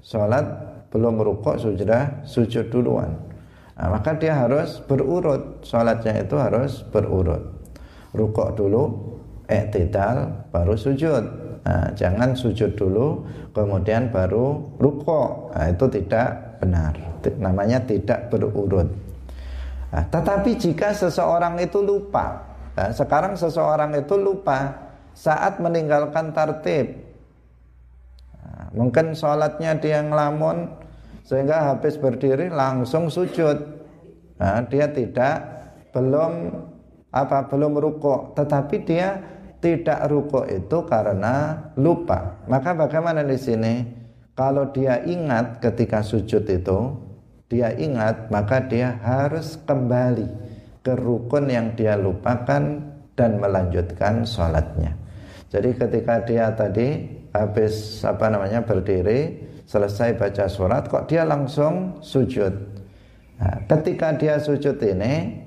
[0.04, 0.44] Sholat
[0.92, 3.16] belum rukuk sudah sujud duluan.
[3.76, 5.64] Nah, maka dia harus berurut.
[5.64, 7.44] Sholatnya itu harus berurut.
[8.16, 9.15] Rukuk dulu
[9.50, 11.24] ektidal baru sujud.
[11.66, 16.94] Nah, jangan sujud dulu kemudian baru rukuk nah, itu tidak benar.
[17.42, 18.86] Namanya tidak berurut.
[19.90, 22.46] Nah, tetapi jika seseorang itu lupa
[22.78, 24.78] nah, sekarang seseorang itu lupa
[25.18, 27.02] saat meninggalkan tartib.
[28.46, 30.70] Nah, mungkin sholatnya dia ngelamun
[31.26, 33.58] sehingga habis berdiri langsung sujud.
[34.38, 35.56] Nah, dia tidak
[35.96, 36.52] belum
[37.16, 39.16] apa belum rukuk tetapi dia
[39.66, 42.38] tidak rukuk itu karena lupa.
[42.46, 43.74] Maka bagaimana di sini?
[44.38, 46.80] Kalau dia ingat ketika sujud itu
[47.50, 50.28] dia ingat maka dia harus kembali
[50.86, 52.78] ke rukun yang dia lupakan
[53.18, 54.94] dan melanjutkan sholatnya.
[55.50, 62.54] Jadi ketika dia tadi habis apa namanya berdiri, selesai baca surat kok dia langsung sujud.
[63.40, 65.42] Nah, ketika dia sujud ini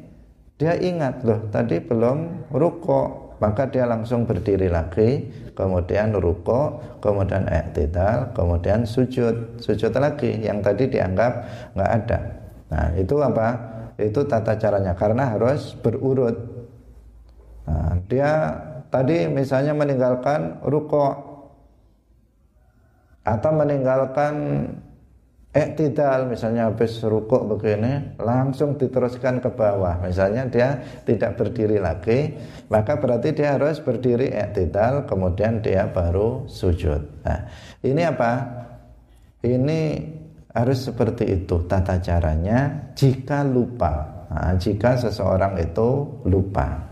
[0.59, 8.35] dia ingat loh tadi belum ruko maka dia langsung berdiri lagi kemudian ruko kemudian ektidal
[8.35, 9.59] kemudian sujud.
[9.63, 11.33] Sujud lagi yang tadi dianggap
[11.75, 12.19] nggak ada.
[12.69, 13.49] Nah itu apa?
[13.99, 16.37] Itu tata caranya karena harus berurut.
[17.67, 18.55] Nah, dia
[18.89, 21.29] tadi misalnya meninggalkan ruko
[23.27, 24.35] atau meninggalkan
[25.59, 29.99] ektidal misalnya habis ruko begini langsung diteruskan ke bawah.
[29.99, 32.39] Misalnya dia tidak berdiri lagi
[32.71, 37.27] maka berarti dia harus berdiri ektidal kemudian dia baru sujud.
[37.27, 37.51] Nah
[37.83, 38.33] ini apa?
[39.43, 39.81] Ini
[40.55, 44.27] harus seperti itu tata caranya jika lupa.
[44.29, 46.85] Nah, jika seseorang itu lupa.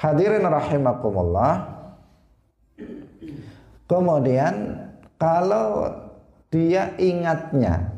[0.00, 1.74] Hadirin rahimakumullah.
[3.86, 4.82] Kemudian
[5.16, 5.94] kalau
[6.56, 7.92] dia ingatnya.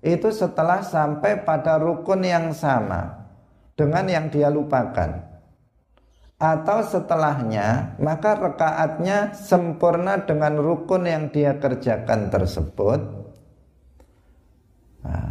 [0.00, 3.20] Itu setelah sampai pada rukun yang sama.
[3.78, 5.22] dengan yang dia lupakan.
[6.34, 12.98] Atau setelahnya maka rekaatnya sempurna dengan rukun yang dia kerjakan tersebut.
[15.06, 15.30] Nah,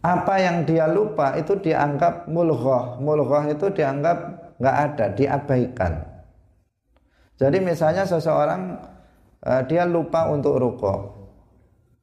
[0.00, 2.96] apa yang dia lupa itu dianggap mulghah.
[3.04, 4.16] Mulghah itu dianggap
[4.56, 5.92] nggak ada diabaikan.
[7.36, 8.80] Jadi misalnya seseorang
[9.44, 11.21] uh, dia lupa untuk rukuk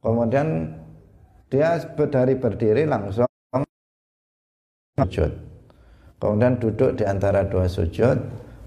[0.00, 0.76] kemudian
[1.52, 1.80] dia
[2.10, 3.28] dari berdiri langsung
[4.96, 5.50] sujud
[6.20, 8.20] kemudian duduk di antara dua sujud,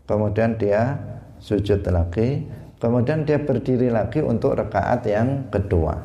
[0.09, 0.97] kemudian dia
[1.37, 2.43] sujud lagi,
[2.81, 6.01] kemudian dia berdiri lagi untuk rekaat yang kedua.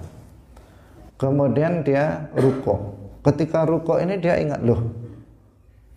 [1.19, 2.95] Kemudian dia ruko.
[3.27, 4.87] Ketika ruko ini dia ingat loh,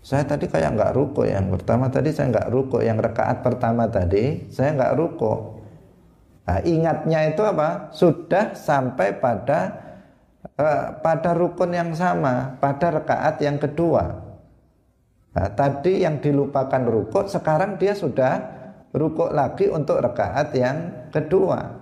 [0.02, 4.50] saya tadi kayak nggak ruko yang pertama tadi saya nggak ruko yang rekaat pertama tadi
[4.50, 5.61] saya nggak ruko.
[6.42, 7.94] Nah, ingatnya itu apa?
[7.94, 9.78] Sudah sampai pada
[10.58, 14.20] uh, pada rukun yang sama, pada rekaat yang kedua.
[15.32, 18.42] Nah, tadi yang dilupakan rukuk, sekarang dia sudah
[18.92, 21.82] rukuk lagi untuk rekaat yang kedua.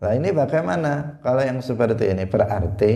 [0.00, 2.92] Nah ini bagaimana kalau yang seperti ini berarti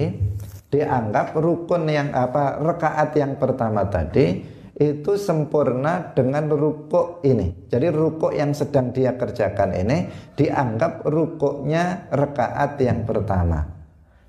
[0.73, 4.41] dianggap rukun yang apa rekaat yang pertama tadi
[4.75, 7.71] itu sempurna dengan rukuk ini.
[7.71, 13.63] Jadi rukuk yang sedang dia kerjakan ini dianggap rukuknya rekaat yang pertama.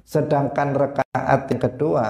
[0.06, 2.06] Sedangkan rekaat yang kedua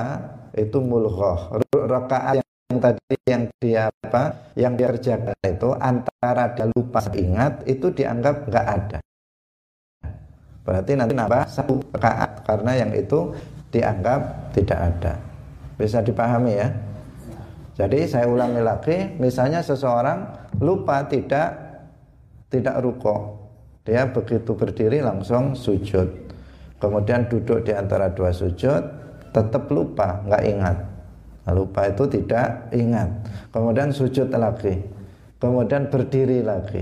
[0.51, 1.55] itu mulghah.
[1.71, 7.93] Rekaat yang tadi yang dia apa yang dia kerjakan itu antara dia lupa ingat itu
[7.93, 8.99] dianggap nggak ada
[10.65, 13.37] berarti nanti nambah satu rakaat karena yang itu
[13.69, 15.13] dianggap tidak ada
[15.77, 16.67] bisa dipahami ya
[17.75, 21.59] jadi saya ulangi lagi misalnya seseorang lupa tidak
[22.47, 23.35] tidak ruko.
[23.83, 26.07] Dia begitu berdiri langsung sujud.
[26.79, 28.81] Kemudian duduk di antara dua sujud
[29.35, 30.77] tetap lupa nggak ingat.
[31.51, 33.11] Lupa itu tidak ingat.
[33.51, 34.79] Kemudian sujud lagi.
[35.37, 36.81] Kemudian berdiri lagi.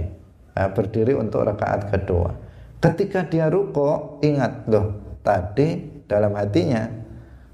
[0.53, 2.29] Nah, berdiri untuk rakaat kedua.
[2.77, 7.02] Ketika dia ruko ingat loh tadi dalam hatinya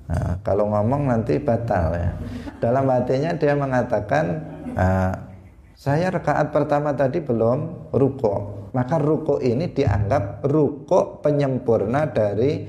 [0.09, 2.11] nah, kalau ngomong nanti batal ya
[2.57, 4.25] dalam hatinya dia mengatakan
[4.73, 5.13] nah,
[5.77, 12.65] saya rakaat pertama tadi belum ruko maka ruko ini dianggap ruko penyempurna dari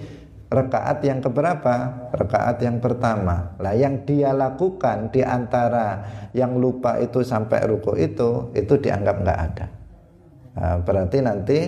[0.50, 1.74] rekaat yang keberapa?
[2.10, 3.54] Rekaat yang pertama.
[3.62, 6.02] Lah yang dia lakukan di antara
[6.34, 9.66] yang lupa itu sampai ruku itu, itu dianggap nggak ada.
[10.50, 11.58] Nah, berarti nanti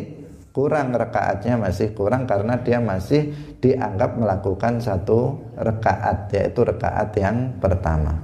[0.53, 8.21] kurang rekaatnya masih kurang karena dia masih dianggap melakukan satu rekaat yaitu rekaat yang pertama.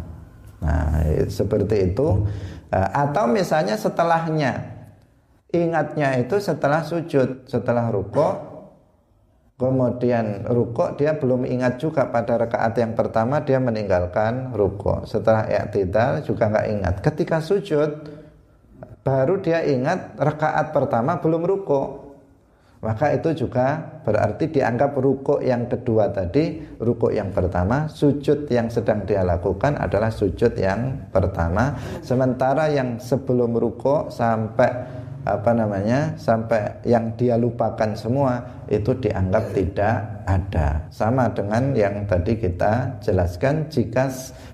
[0.60, 2.28] Nah, seperti itu.
[2.68, 4.60] Nah, atau misalnya setelahnya,
[5.48, 8.44] ingatnya itu setelah sujud, setelah ruko.
[9.58, 15.02] Kemudian ruko dia belum ingat juga pada rakaat yang pertama dia meninggalkan ruko.
[15.02, 16.94] Setelah i'tidal juga nggak ingat.
[17.02, 18.06] Ketika sujud
[19.02, 22.07] baru dia ingat rakaat pertama belum ruko
[22.78, 29.02] maka itu juga berarti dianggap ruko yang kedua tadi ruko yang pertama sujud yang sedang
[29.02, 31.74] dia lakukan adalah sujud yang pertama
[32.06, 34.70] sementara yang sebelum ruko sampai
[35.26, 42.38] apa namanya sampai yang dia lupakan semua itu dianggap tidak ada sama dengan yang tadi
[42.38, 44.08] kita jelaskan jika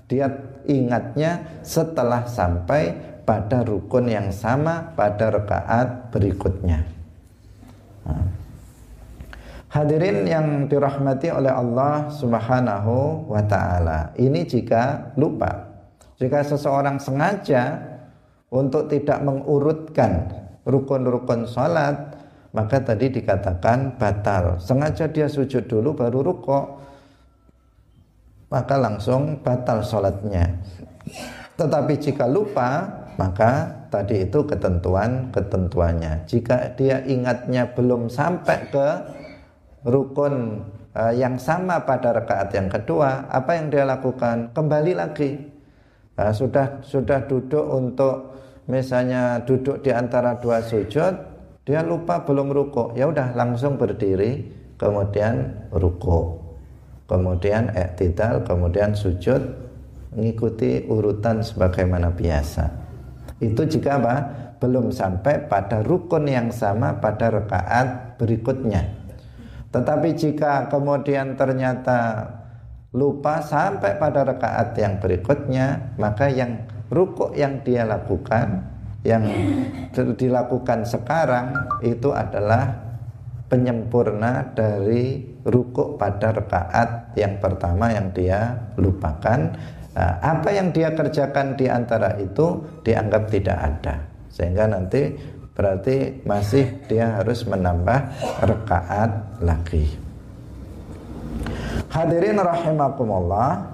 [0.09, 0.27] dia
[0.67, 2.91] ingatnya setelah sampai
[3.25, 6.94] pada rukun yang sama pada rekaat berikutnya.
[9.69, 15.75] Hadirin yang dirahmati oleh Allah subhanahu wa ta'ala ini jika lupa
[16.15, 17.75] jika seseorang sengaja
[18.47, 20.31] untuk tidak mengurutkan
[20.63, 22.15] rukun-rukun salat
[22.55, 24.55] maka tadi dikatakan batal.
[24.63, 26.65] Sengaja dia sujud dulu baru rukuk
[28.47, 30.55] maka langsung batal salatnya.
[31.59, 32.87] Tetapi jika lupa
[33.19, 38.87] maka tadi itu ketentuan-ketentuannya jika dia ingatnya belum sampai ke
[39.87, 44.51] rukun uh, yang sama pada rakaat yang kedua apa yang dia lakukan?
[44.51, 45.31] Kembali lagi.
[46.19, 48.35] Uh, sudah sudah duduk untuk
[48.67, 51.13] misalnya duduk di antara dua sujud
[51.67, 54.47] dia lupa belum ruko ya udah langsung berdiri
[54.79, 56.39] kemudian ruko
[57.05, 59.43] kemudian ektidal kemudian sujud
[60.15, 62.84] mengikuti urutan sebagaimana biasa
[63.43, 64.15] itu jika apa?
[64.63, 68.87] Belum sampai pada rukun yang sama pada rekaat berikutnya.
[69.75, 72.31] Tetapi jika kemudian ternyata
[72.95, 78.63] lupa sampai pada rekaat yang berikutnya maka yang rukuk yang dia lakukan
[79.03, 79.27] yang
[80.15, 81.51] dilakukan sekarang
[81.83, 82.71] itu adalah
[83.51, 89.53] penyempurna dari rukuk pada rekaat yang pertama yang dia lupakan
[89.95, 93.95] Nah, apa yang dia kerjakan di antara itu dianggap tidak ada.
[94.27, 95.15] Sehingga nanti
[95.55, 98.11] berarti masih dia harus menambah
[98.43, 99.87] rekaat lagi.
[101.87, 103.71] Hadirin rahimakumullah.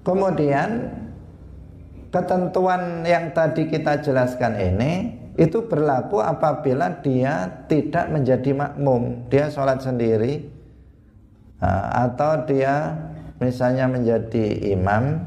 [0.00, 0.88] Kemudian
[2.08, 4.92] ketentuan yang tadi kita jelaskan ini
[5.36, 10.57] itu berlaku apabila dia tidak menjadi makmum, dia sholat sendiri
[11.60, 12.94] atau dia
[13.42, 15.26] misalnya menjadi imam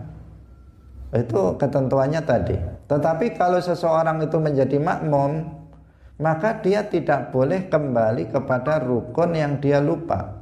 [1.11, 2.55] itu ketentuannya tadi.
[2.87, 5.43] Tetapi kalau seseorang itu menjadi makmum,
[6.19, 10.39] maka dia tidak boleh kembali kepada rukun yang dia lupa.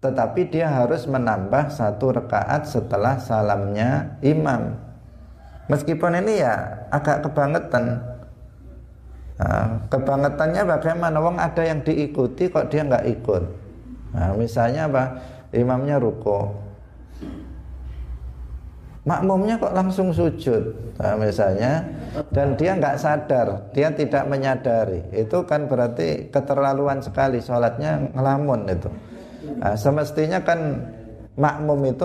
[0.00, 4.74] Tetapi dia harus menambah satu rekaat setelah salamnya imam.
[5.68, 8.02] Meskipun ini ya agak kebangetan.
[9.38, 11.16] Nah, kebangetannya bagaimana?
[11.22, 13.59] Wong ada yang diikuti kok dia nggak ikut.
[14.10, 15.04] Nah, misalnya apa?
[15.50, 16.54] Imamnya ruko,
[19.02, 21.82] makmumnya kok langsung sujud, nah, misalnya,
[22.30, 25.02] dan dia nggak sadar, dia tidak menyadari.
[25.10, 28.90] Itu kan berarti keterlaluan sekali sholatnya ngelamun itu.
[29.58, 30.86] Nah, semestinya kan
[31.34, 32.04] makmum itu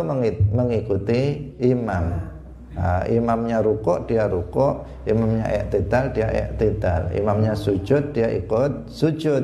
[0.49, 2.33] mengikuti imam.
[2.75, 9.43] Nah, imamnya ruko dia ruko, imamnya iktidal dia iktidal, imamnya sujud dia ikut sujud.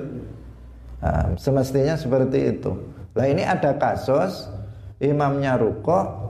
[1.01, 2.71] Nah, semestinya seperti itu.
[3.17, 4.47] Nah ini ada kasus
[5.01, 6.29] imamnya ruko,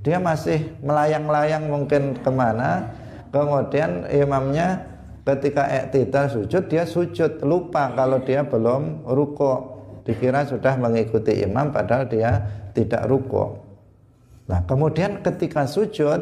[0.00, 2.90] dia masih melayang-layang mungkin ke mana,
[3.28, 4.88] kemudian imamnya
[5.24, 12.08] ketika iktidal sujud dia sujud lupa kalau dia belum ruko, dikira sudah mengikuti imam padahal
[12.08, 12.40] dia
[12.72, 13.62] tidak ruko.
[14.48, 16.20] Nah kemudian ketika sujud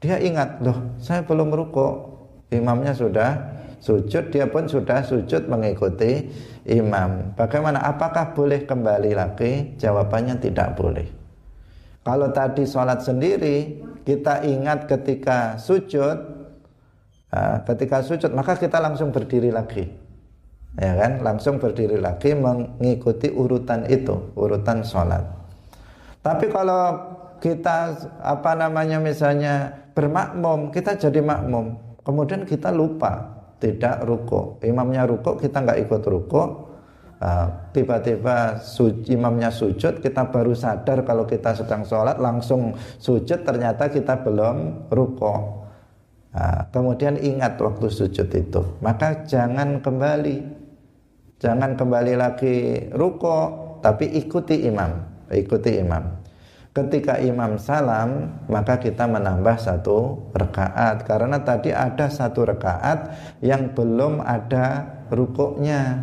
[0.00, 2.18] dia ingat loh saya belum ruko
[2.52, 3.53] imamnya sudah
[3.84, 6.32] sujud dia pun sudah sujud mengikuti
[6.64, 7.36] imam.
[7.36, 7.84] Bagaimana?
[7.84, 9.76] Apakah boleh kembali lagi?
[9.76, 11.04] Jawabannya tidak boleh.
[12.00, 16.16] Kalau tadi sholat sendiri kita ingat ketika sujud,
[17.68, 19.88] ketika sujud maka kita langsung berdiri lagi,
[20.80, 21.20] ya kan?
[21.20, 25.28] Langsung berdiri lagi mengikuti urutan itu, urutan sholat.
[26.24, 27.92] Tapi kalau kita
[28.24, 33.33] apa namanya misalnya bermakmum, kita jadi makmum, kemudian kita lupa
[33.64, 36.42] tidak ruko, imamnya ruko kita nggak ikut ruko,
[37.24, 43.88] ah, tiba-tiba su imamnya sujud, kita baru sadar kalau kita sedang sholat langsung sujud, ternyata
[43.88, 45.64] kita belum ruko.
[46.34, 50.36] Nah, kemudian ingat waktu sujud itu, maka jangan kembali,
[51.40, 52.56] jangan kembali lagi
[52.92, 54.92] ruko, tapi ikuti imam,
[55.32, 56.23] ikuti imam.
[56.74, 63.14] Ketika imam salam, maka kita menambah satu rekaat karena tadi ada satu rekaat
[63.46, 66.02] yang belum ada rukuknya.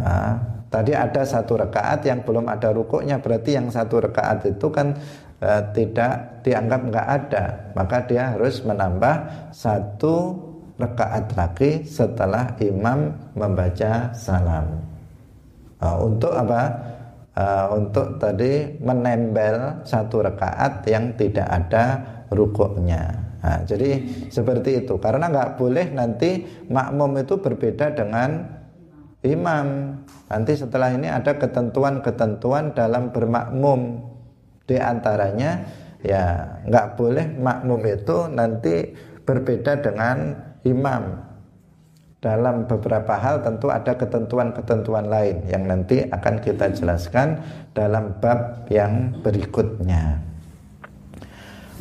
[0.00, 0.32] Nah,
[0.72, 4.96] tadi ada satu rekaat yang belum ada rukuknya, berarti yang satu rekaat itu kan
[5.44, 7.44] eh, tidak dianggap nggak ada,
[7.76, 10.40] maka dia harus menambah satu
[10.80, 14.80] rekaat lagi setelah imam membaca salam.
[15.84, 16.91] Nah, untuk apa?
[17.36, 21.84] Uh, untuk tadi menempel satu rakaat yang tidak ada
[22.32, 23.32] rukuknya.
[23.42, 28.46] Nah, jadi seperti itu karena nggak boleh nanti makmum itu berbeda dengan
[29.26, 29.98] imam.
[30.30, 34.08] Nanti setelah ini ada ketentuan-ketentuan dalam bermakmum
[34.62, 35.66] di antaranya
[36.06, 38.94] ya nggak boleh makmum itu nanti
[39.26, 41.31] berbeda dengan imam
[42.22, 47.42] dalam beberapa hal tentu ada ketentuan-ketentuan lain yang nanti akan kita jelaskan
[47.74, 50.22] dalam bab yang berikutnya.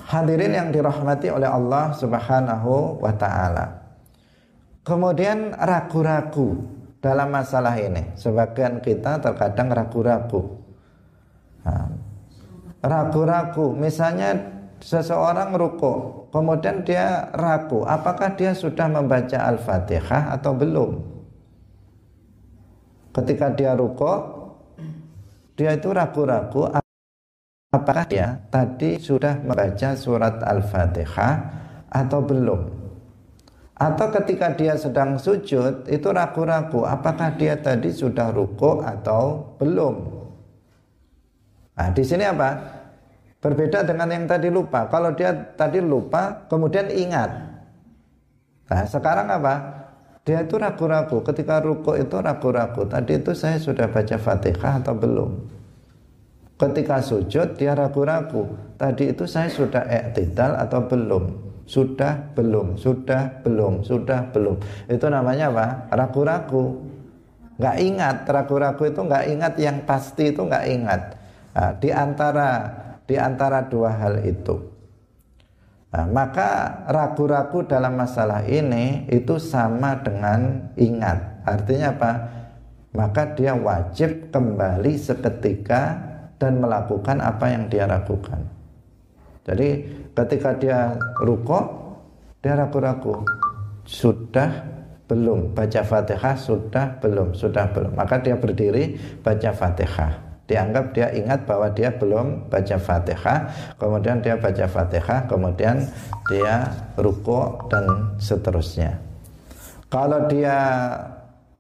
[0.09, 3.85] Hadirin yang dirahmati oleh Allah Subhanahu wa taala.
[4.81, 6.57] Kemudian ragu-ragu
[6.99, 8.17] dalam masalah ini.
[8.17, 10.57] Sebagian kita terkadang ragu-ragu.
[11.61, 11.85] Nah,
[12.81, 14.51] ragu-ragu, misalnya
[14.82, 20.91] seseorang ruko, kemudian dia ragu, apakah dia sudah membaca Al-Fatihah atau belum?
[23.13, 24.13] Ketika dia ruko,
[25.53, 26.73] dia itu ragu-ragu,
[27.69, 31.34] apakah dia tadi sudah membaca surat Al-Fatihah
[31.88, 32.61] atau belum?
[33.77, 39.95] Atau ketika dia sedang sujud, itu ragu-ragu, apakah dia tadi sudah ruko atau belum?
[41.77, 42.80] Nah, di sini apa?
[43.41, 44.85] Berbeda dengan yang tadi lupa.
[44.85, 47.33] Kalau dia tadi lupa, kemudian ingat.
[48.69, 49.81] Nah, sekarang apa?
[50.21, 51.25] Dia itu ragu-ragu.
[51.25, 52.85] Ketika ruku itu ragu-ragu.
[52.85, 55.29] Tadi itu saya sudah baca Fatihah atau belum?
[56.61, 58.45] Ketika sujud dia ragu-ragu.
[58.77, 61.49] Tadi itu saya sudah iktidal atau belum?
[61.65, 64.61] Sudah belum, sudah belum, sudah belum.
[64.85, 65.67] Itu namanya apa?
[65.89, 66.93] Ragu-ragu.
[67.61, 71.01] nggak ingat ragu-ragu itu nggak ingat yang pasti itu nggak ingat
[71.53, 72.49] nah, di antara
[73.06, 74.72] di antara dua hal itu.
[75.91, 81.43] Nah, maka ragu-ragu dalam masalah ini itu sama dengan ingat.
[81.43, 82.12] Artinya apa?
[82.95, 85.99] Maka dia wajib kembali seketika
[86.39, 88.39] dan melakukan apa yang dia ragukan.
[89.43, 89.70] Jadi
[90.16, 91.66] ketika dia rukuk
[92.39, 93.28] dia ragu-ragu.
[93.84, 94.64] Sudah
[95.12, 95.52] belum.
[95.52, 97.99] Baca Fatihah sudah belum sudah belum.
[97.99, 103.39] Maka dia berdiri baca Fatihah dianggap dia ingat bahwa dia belum baca Fatihah
[103.80, 105.88] kemudian dia baca Fatihah kemudian
[106.28, 106.68] dia
[106.99, 108.99] ruko dan seterusnya.
[109.88, 110.60] Kalau dia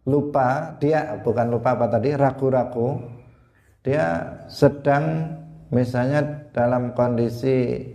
[0.03, 2.99] lupa dia bukan lupa apa tadi ragu-ragu
[3.85, 5.29] dia sedang
[5.69, 7.85] misalnya dalam kondisi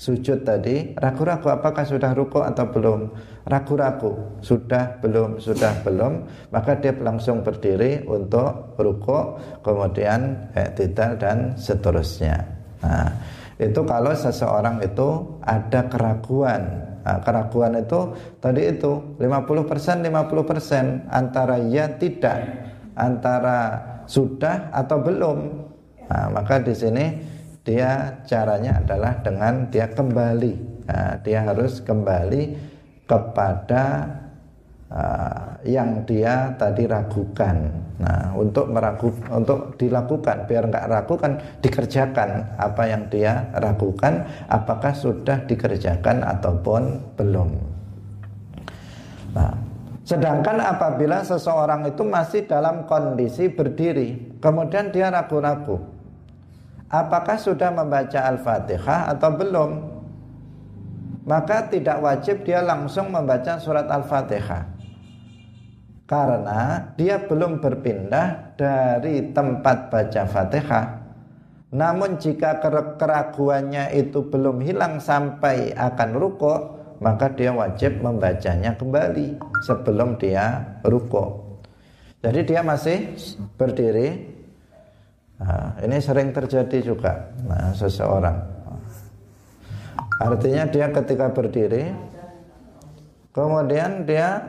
[0.00, 3.12] sujud tadi ragu-ragu apakah sudah ruko atau belum.
[3.44, 6.24] Ragu-ragu sudah belum sudah belum.
[6.48, 12.40] Maka dia langsung berdiri untuk ruko kemudian tidak dan seterusnya.
[12.80, 13.12] Nah,
[13.60, 16.64] itu kalau seseorang itu ada keraguan.
[17.04, 22.40] Nah, keraguan itu tadi itu 50% 50% antara ya tidak
[22.96, 23.76] antara
[24.08, 25.38] sudah atau belum.
[26.08, 27.04] Nah, maka di sini
[27.70, 30.54] dia caranya adalah dengan dia kembali.
[30.90, 32.58] Nah, dia harus kembali
[33.06, 34.10] kepada
[34.90, 37.70] uh, yang dia tadi ragukan.
[38.02, 40.50] Nah untuk meragu untuk dilakukan.
[40.50, 47.50] Biar nggak ragu kan dikerjakan apa yang dia ragukan apakah sudah dikerjakan ataupun belum.
[49.38, 55.78] Nah Sedangkan apabila seseorang itu masih dalam kondisi berdiri, kemudian dia ragu-ragu,
[56.90, 59.70] apakah sudah membaca Al-Fatihah atau belum?
[61.24, 64.66] Maka tidak wajib dia langsung membaca surat Al-Fatihah.
[66.10, 70.86] Karena dia belum berpindah dari tempat baca Fatihah.
[71.70, 72.58] Namun jika
[72.98, 76.54] keraguannya itu belum hilang sampai akan ruko,
[76.98, 81.46] maka dia wajib membacanya kembali sebelum dia ruko.
[82.26, 83.14] Jadi dia masih
[83.54, 84.29] berdiri
[85.40, 88.36] Nah, ini sering terjadi juga nah, seseorang.
[90.20, 91.88] Artinya dia ketika berdiri,
[93.32, 94.44] kemudian dia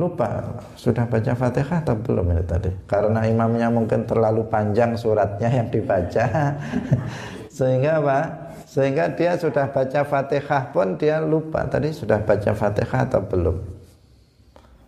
[0.00, 2.72] lupa sudah baca fatihah atau belum ini tadi.
[2.88, 6.56] Karena imamnya mungkin terlalu panjang suratnya yang dibaca,
[7.56, 8.18] sehingga apa?
[8.64, 13.56] Sehingga dia sudah baca fatihah pun dia lupa tadi sudah baca fatihah atau belum.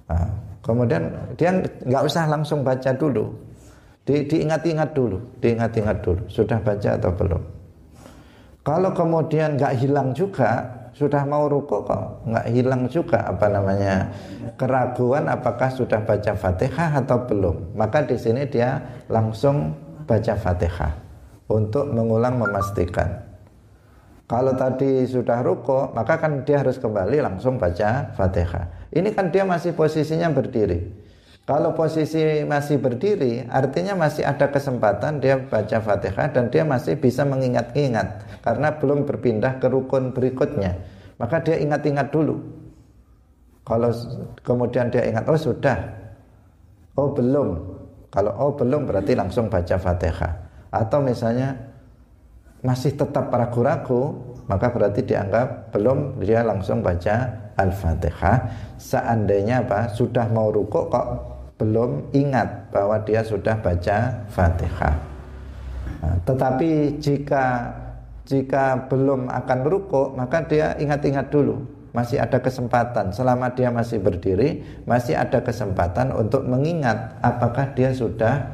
[0.09, 0.29] Nah,
[0.64, 3.37] kemudian dia nggak usah langsung baca dulu,
[4.05, 7.43] di, diingat-ingat dulu, diingat-ingat dulu, sudah baca atau belum.
[8.65, 14.15] Kalau kemudian nggak hilang juga, sudah mau ruko kok nggak hilang juga apa namanya
[14.55, 17.75] keraguan apakah sudah baca fatihah atau belum.
[17.75, 19.75] Maka di sini dia langsung
[20.07, 20.95] baca fatihah
[21.51, 23.27] untuk mengulang memastikan.
[24.25, 28.89] Kalau tadi sudah ruko maka kan dia harus kembali langsung baca fatihah.
[28.95, 31.04] Ini kan dia masih posisinya berdiri
[31.45, 37.20] kalau posisi masih berdiri, artinya masih ada kesempatan dia baca Fatihah dan dia masih bisa
[37.28, 40.80] mengingat-ingat karena belum berpindah ke rukun berikutnya.
[41.20, 42.40] Maka dia ingat-ingat dulu.
[43.61, 43.92] Kalau
[44.40, 45.84] kemudian dia ingat, oh sudah,
[46.97, 47.76] oh belum.
[48.09, 50.32] Kalau oh belum berarti langsung baca Fatihah.
[50.72, 51.61] Atau misalnya
[52.64, 54.16] masih tetap ragu-ragu,
[54.49, 58.49] maka berarti dianggap belum dia langsung baca Al-Fatihah.
[58.80, 59.92] Seandainya apa?
[59.92, 64.97] Sudah mau rukuk kok belum ingat bahwa dia sudah baca Fatihah.
[66.03, 67.71] Nah, tetapi jika
[68.25, 71.61] jika belum akan ruko, maka dia ingat-ingat dulu.
[71.95, 78.51] Masih ada kesempatan selama dia masih berdiri, masih ada kesempatan untuk mengingat apakah dia sudah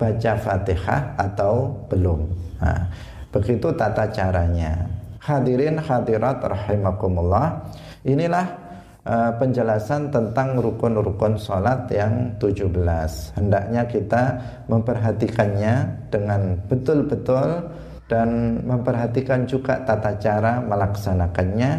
[0.00, 2.32] baca Fatihah atau belum.
[2.64, 2.88] Nah,
[3.28, 4.88] begitu tata caranya.
[5.20, 7.68] Hadirin hadirat rahimakumullah.
[8.02, 8.61] Inilah
[9.06, 12.70] uh, penjelasan tentang rukun-rukun sholat yang 17
[13.38, 14.22] hendaknya kita
[14.70, 15.74] memperhatikannya
[16.10, 17.70] dengan betul-betul
[18.10, 21.70] dan memperhatikan juga tata cara melaksanakannya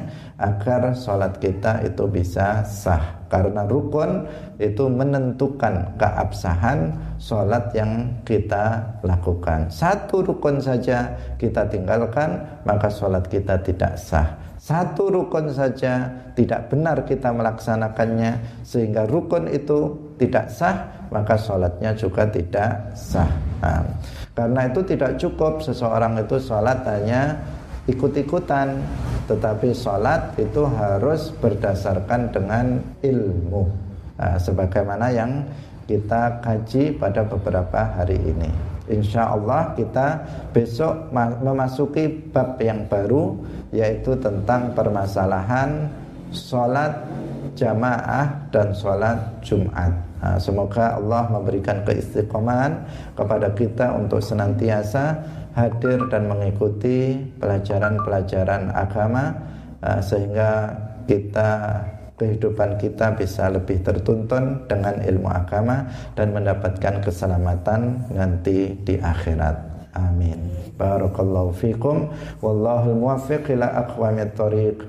[0.42, 3.22] agar sholat kita itu bisa sah.
[3.30, 4.26] Karena rukun
[4.58, 6.90] itu menentukan keabsahan
[7.22, 9.70] sholat yang kita lakukan.
[9.70, 16.08] Satu rukun saja kita tinggalkan maka sholat kita tidak sah satu rukun saja
[16.40, 23.28] tidak benar kita melaksanakannya sehingga rukun itu tidak sah maka sholatnya juga tidak sah
[23.60, 23.84] nah,
[24.32, 27.44] karena itu tidak cukup seseorang itu sholat hanya
[27.92, 28.80] ikut-ikutan
[29.28, 33.68] tetapi sholat itu harus berdasarkan dengan ilmu
[34.16, 35.44] uh, sebagaimana yang
[35.84, 38.73] kita kaji pada beberapa hari ini.
[38.92, 40.20] Insya Allah kita
[40.52, 43.40] besok memasuki bab yang baru
[43.72, 45.88] yaitu tentang permasalahan
[46.36, 46.92] sholat
[47.56, 49.94] jamaah dan sholat Jumat.
[50.24, 52.84] Nah, semoga Allah memberikan keistiqomahan
[53.16, 55.20] kepada kita untuk senantiasa
[55.54, 59.36] hadir dan mengikuti pelajaran-pelajaran agama
[60.00, 60.72] sehingga
[61.06, 61.84] kita
[62.18, 69.74] kehidupan kita bisa lebih tertuntun dengan ilmu agama dan mendapatkan keselamatan nanti di akhirat.
[69.94, 70.50] Amin.
[70.74, 72.10] Barakallahu fikum
[72.42, 74.82] wallahu muwaffiq ila aqwamit thoriq.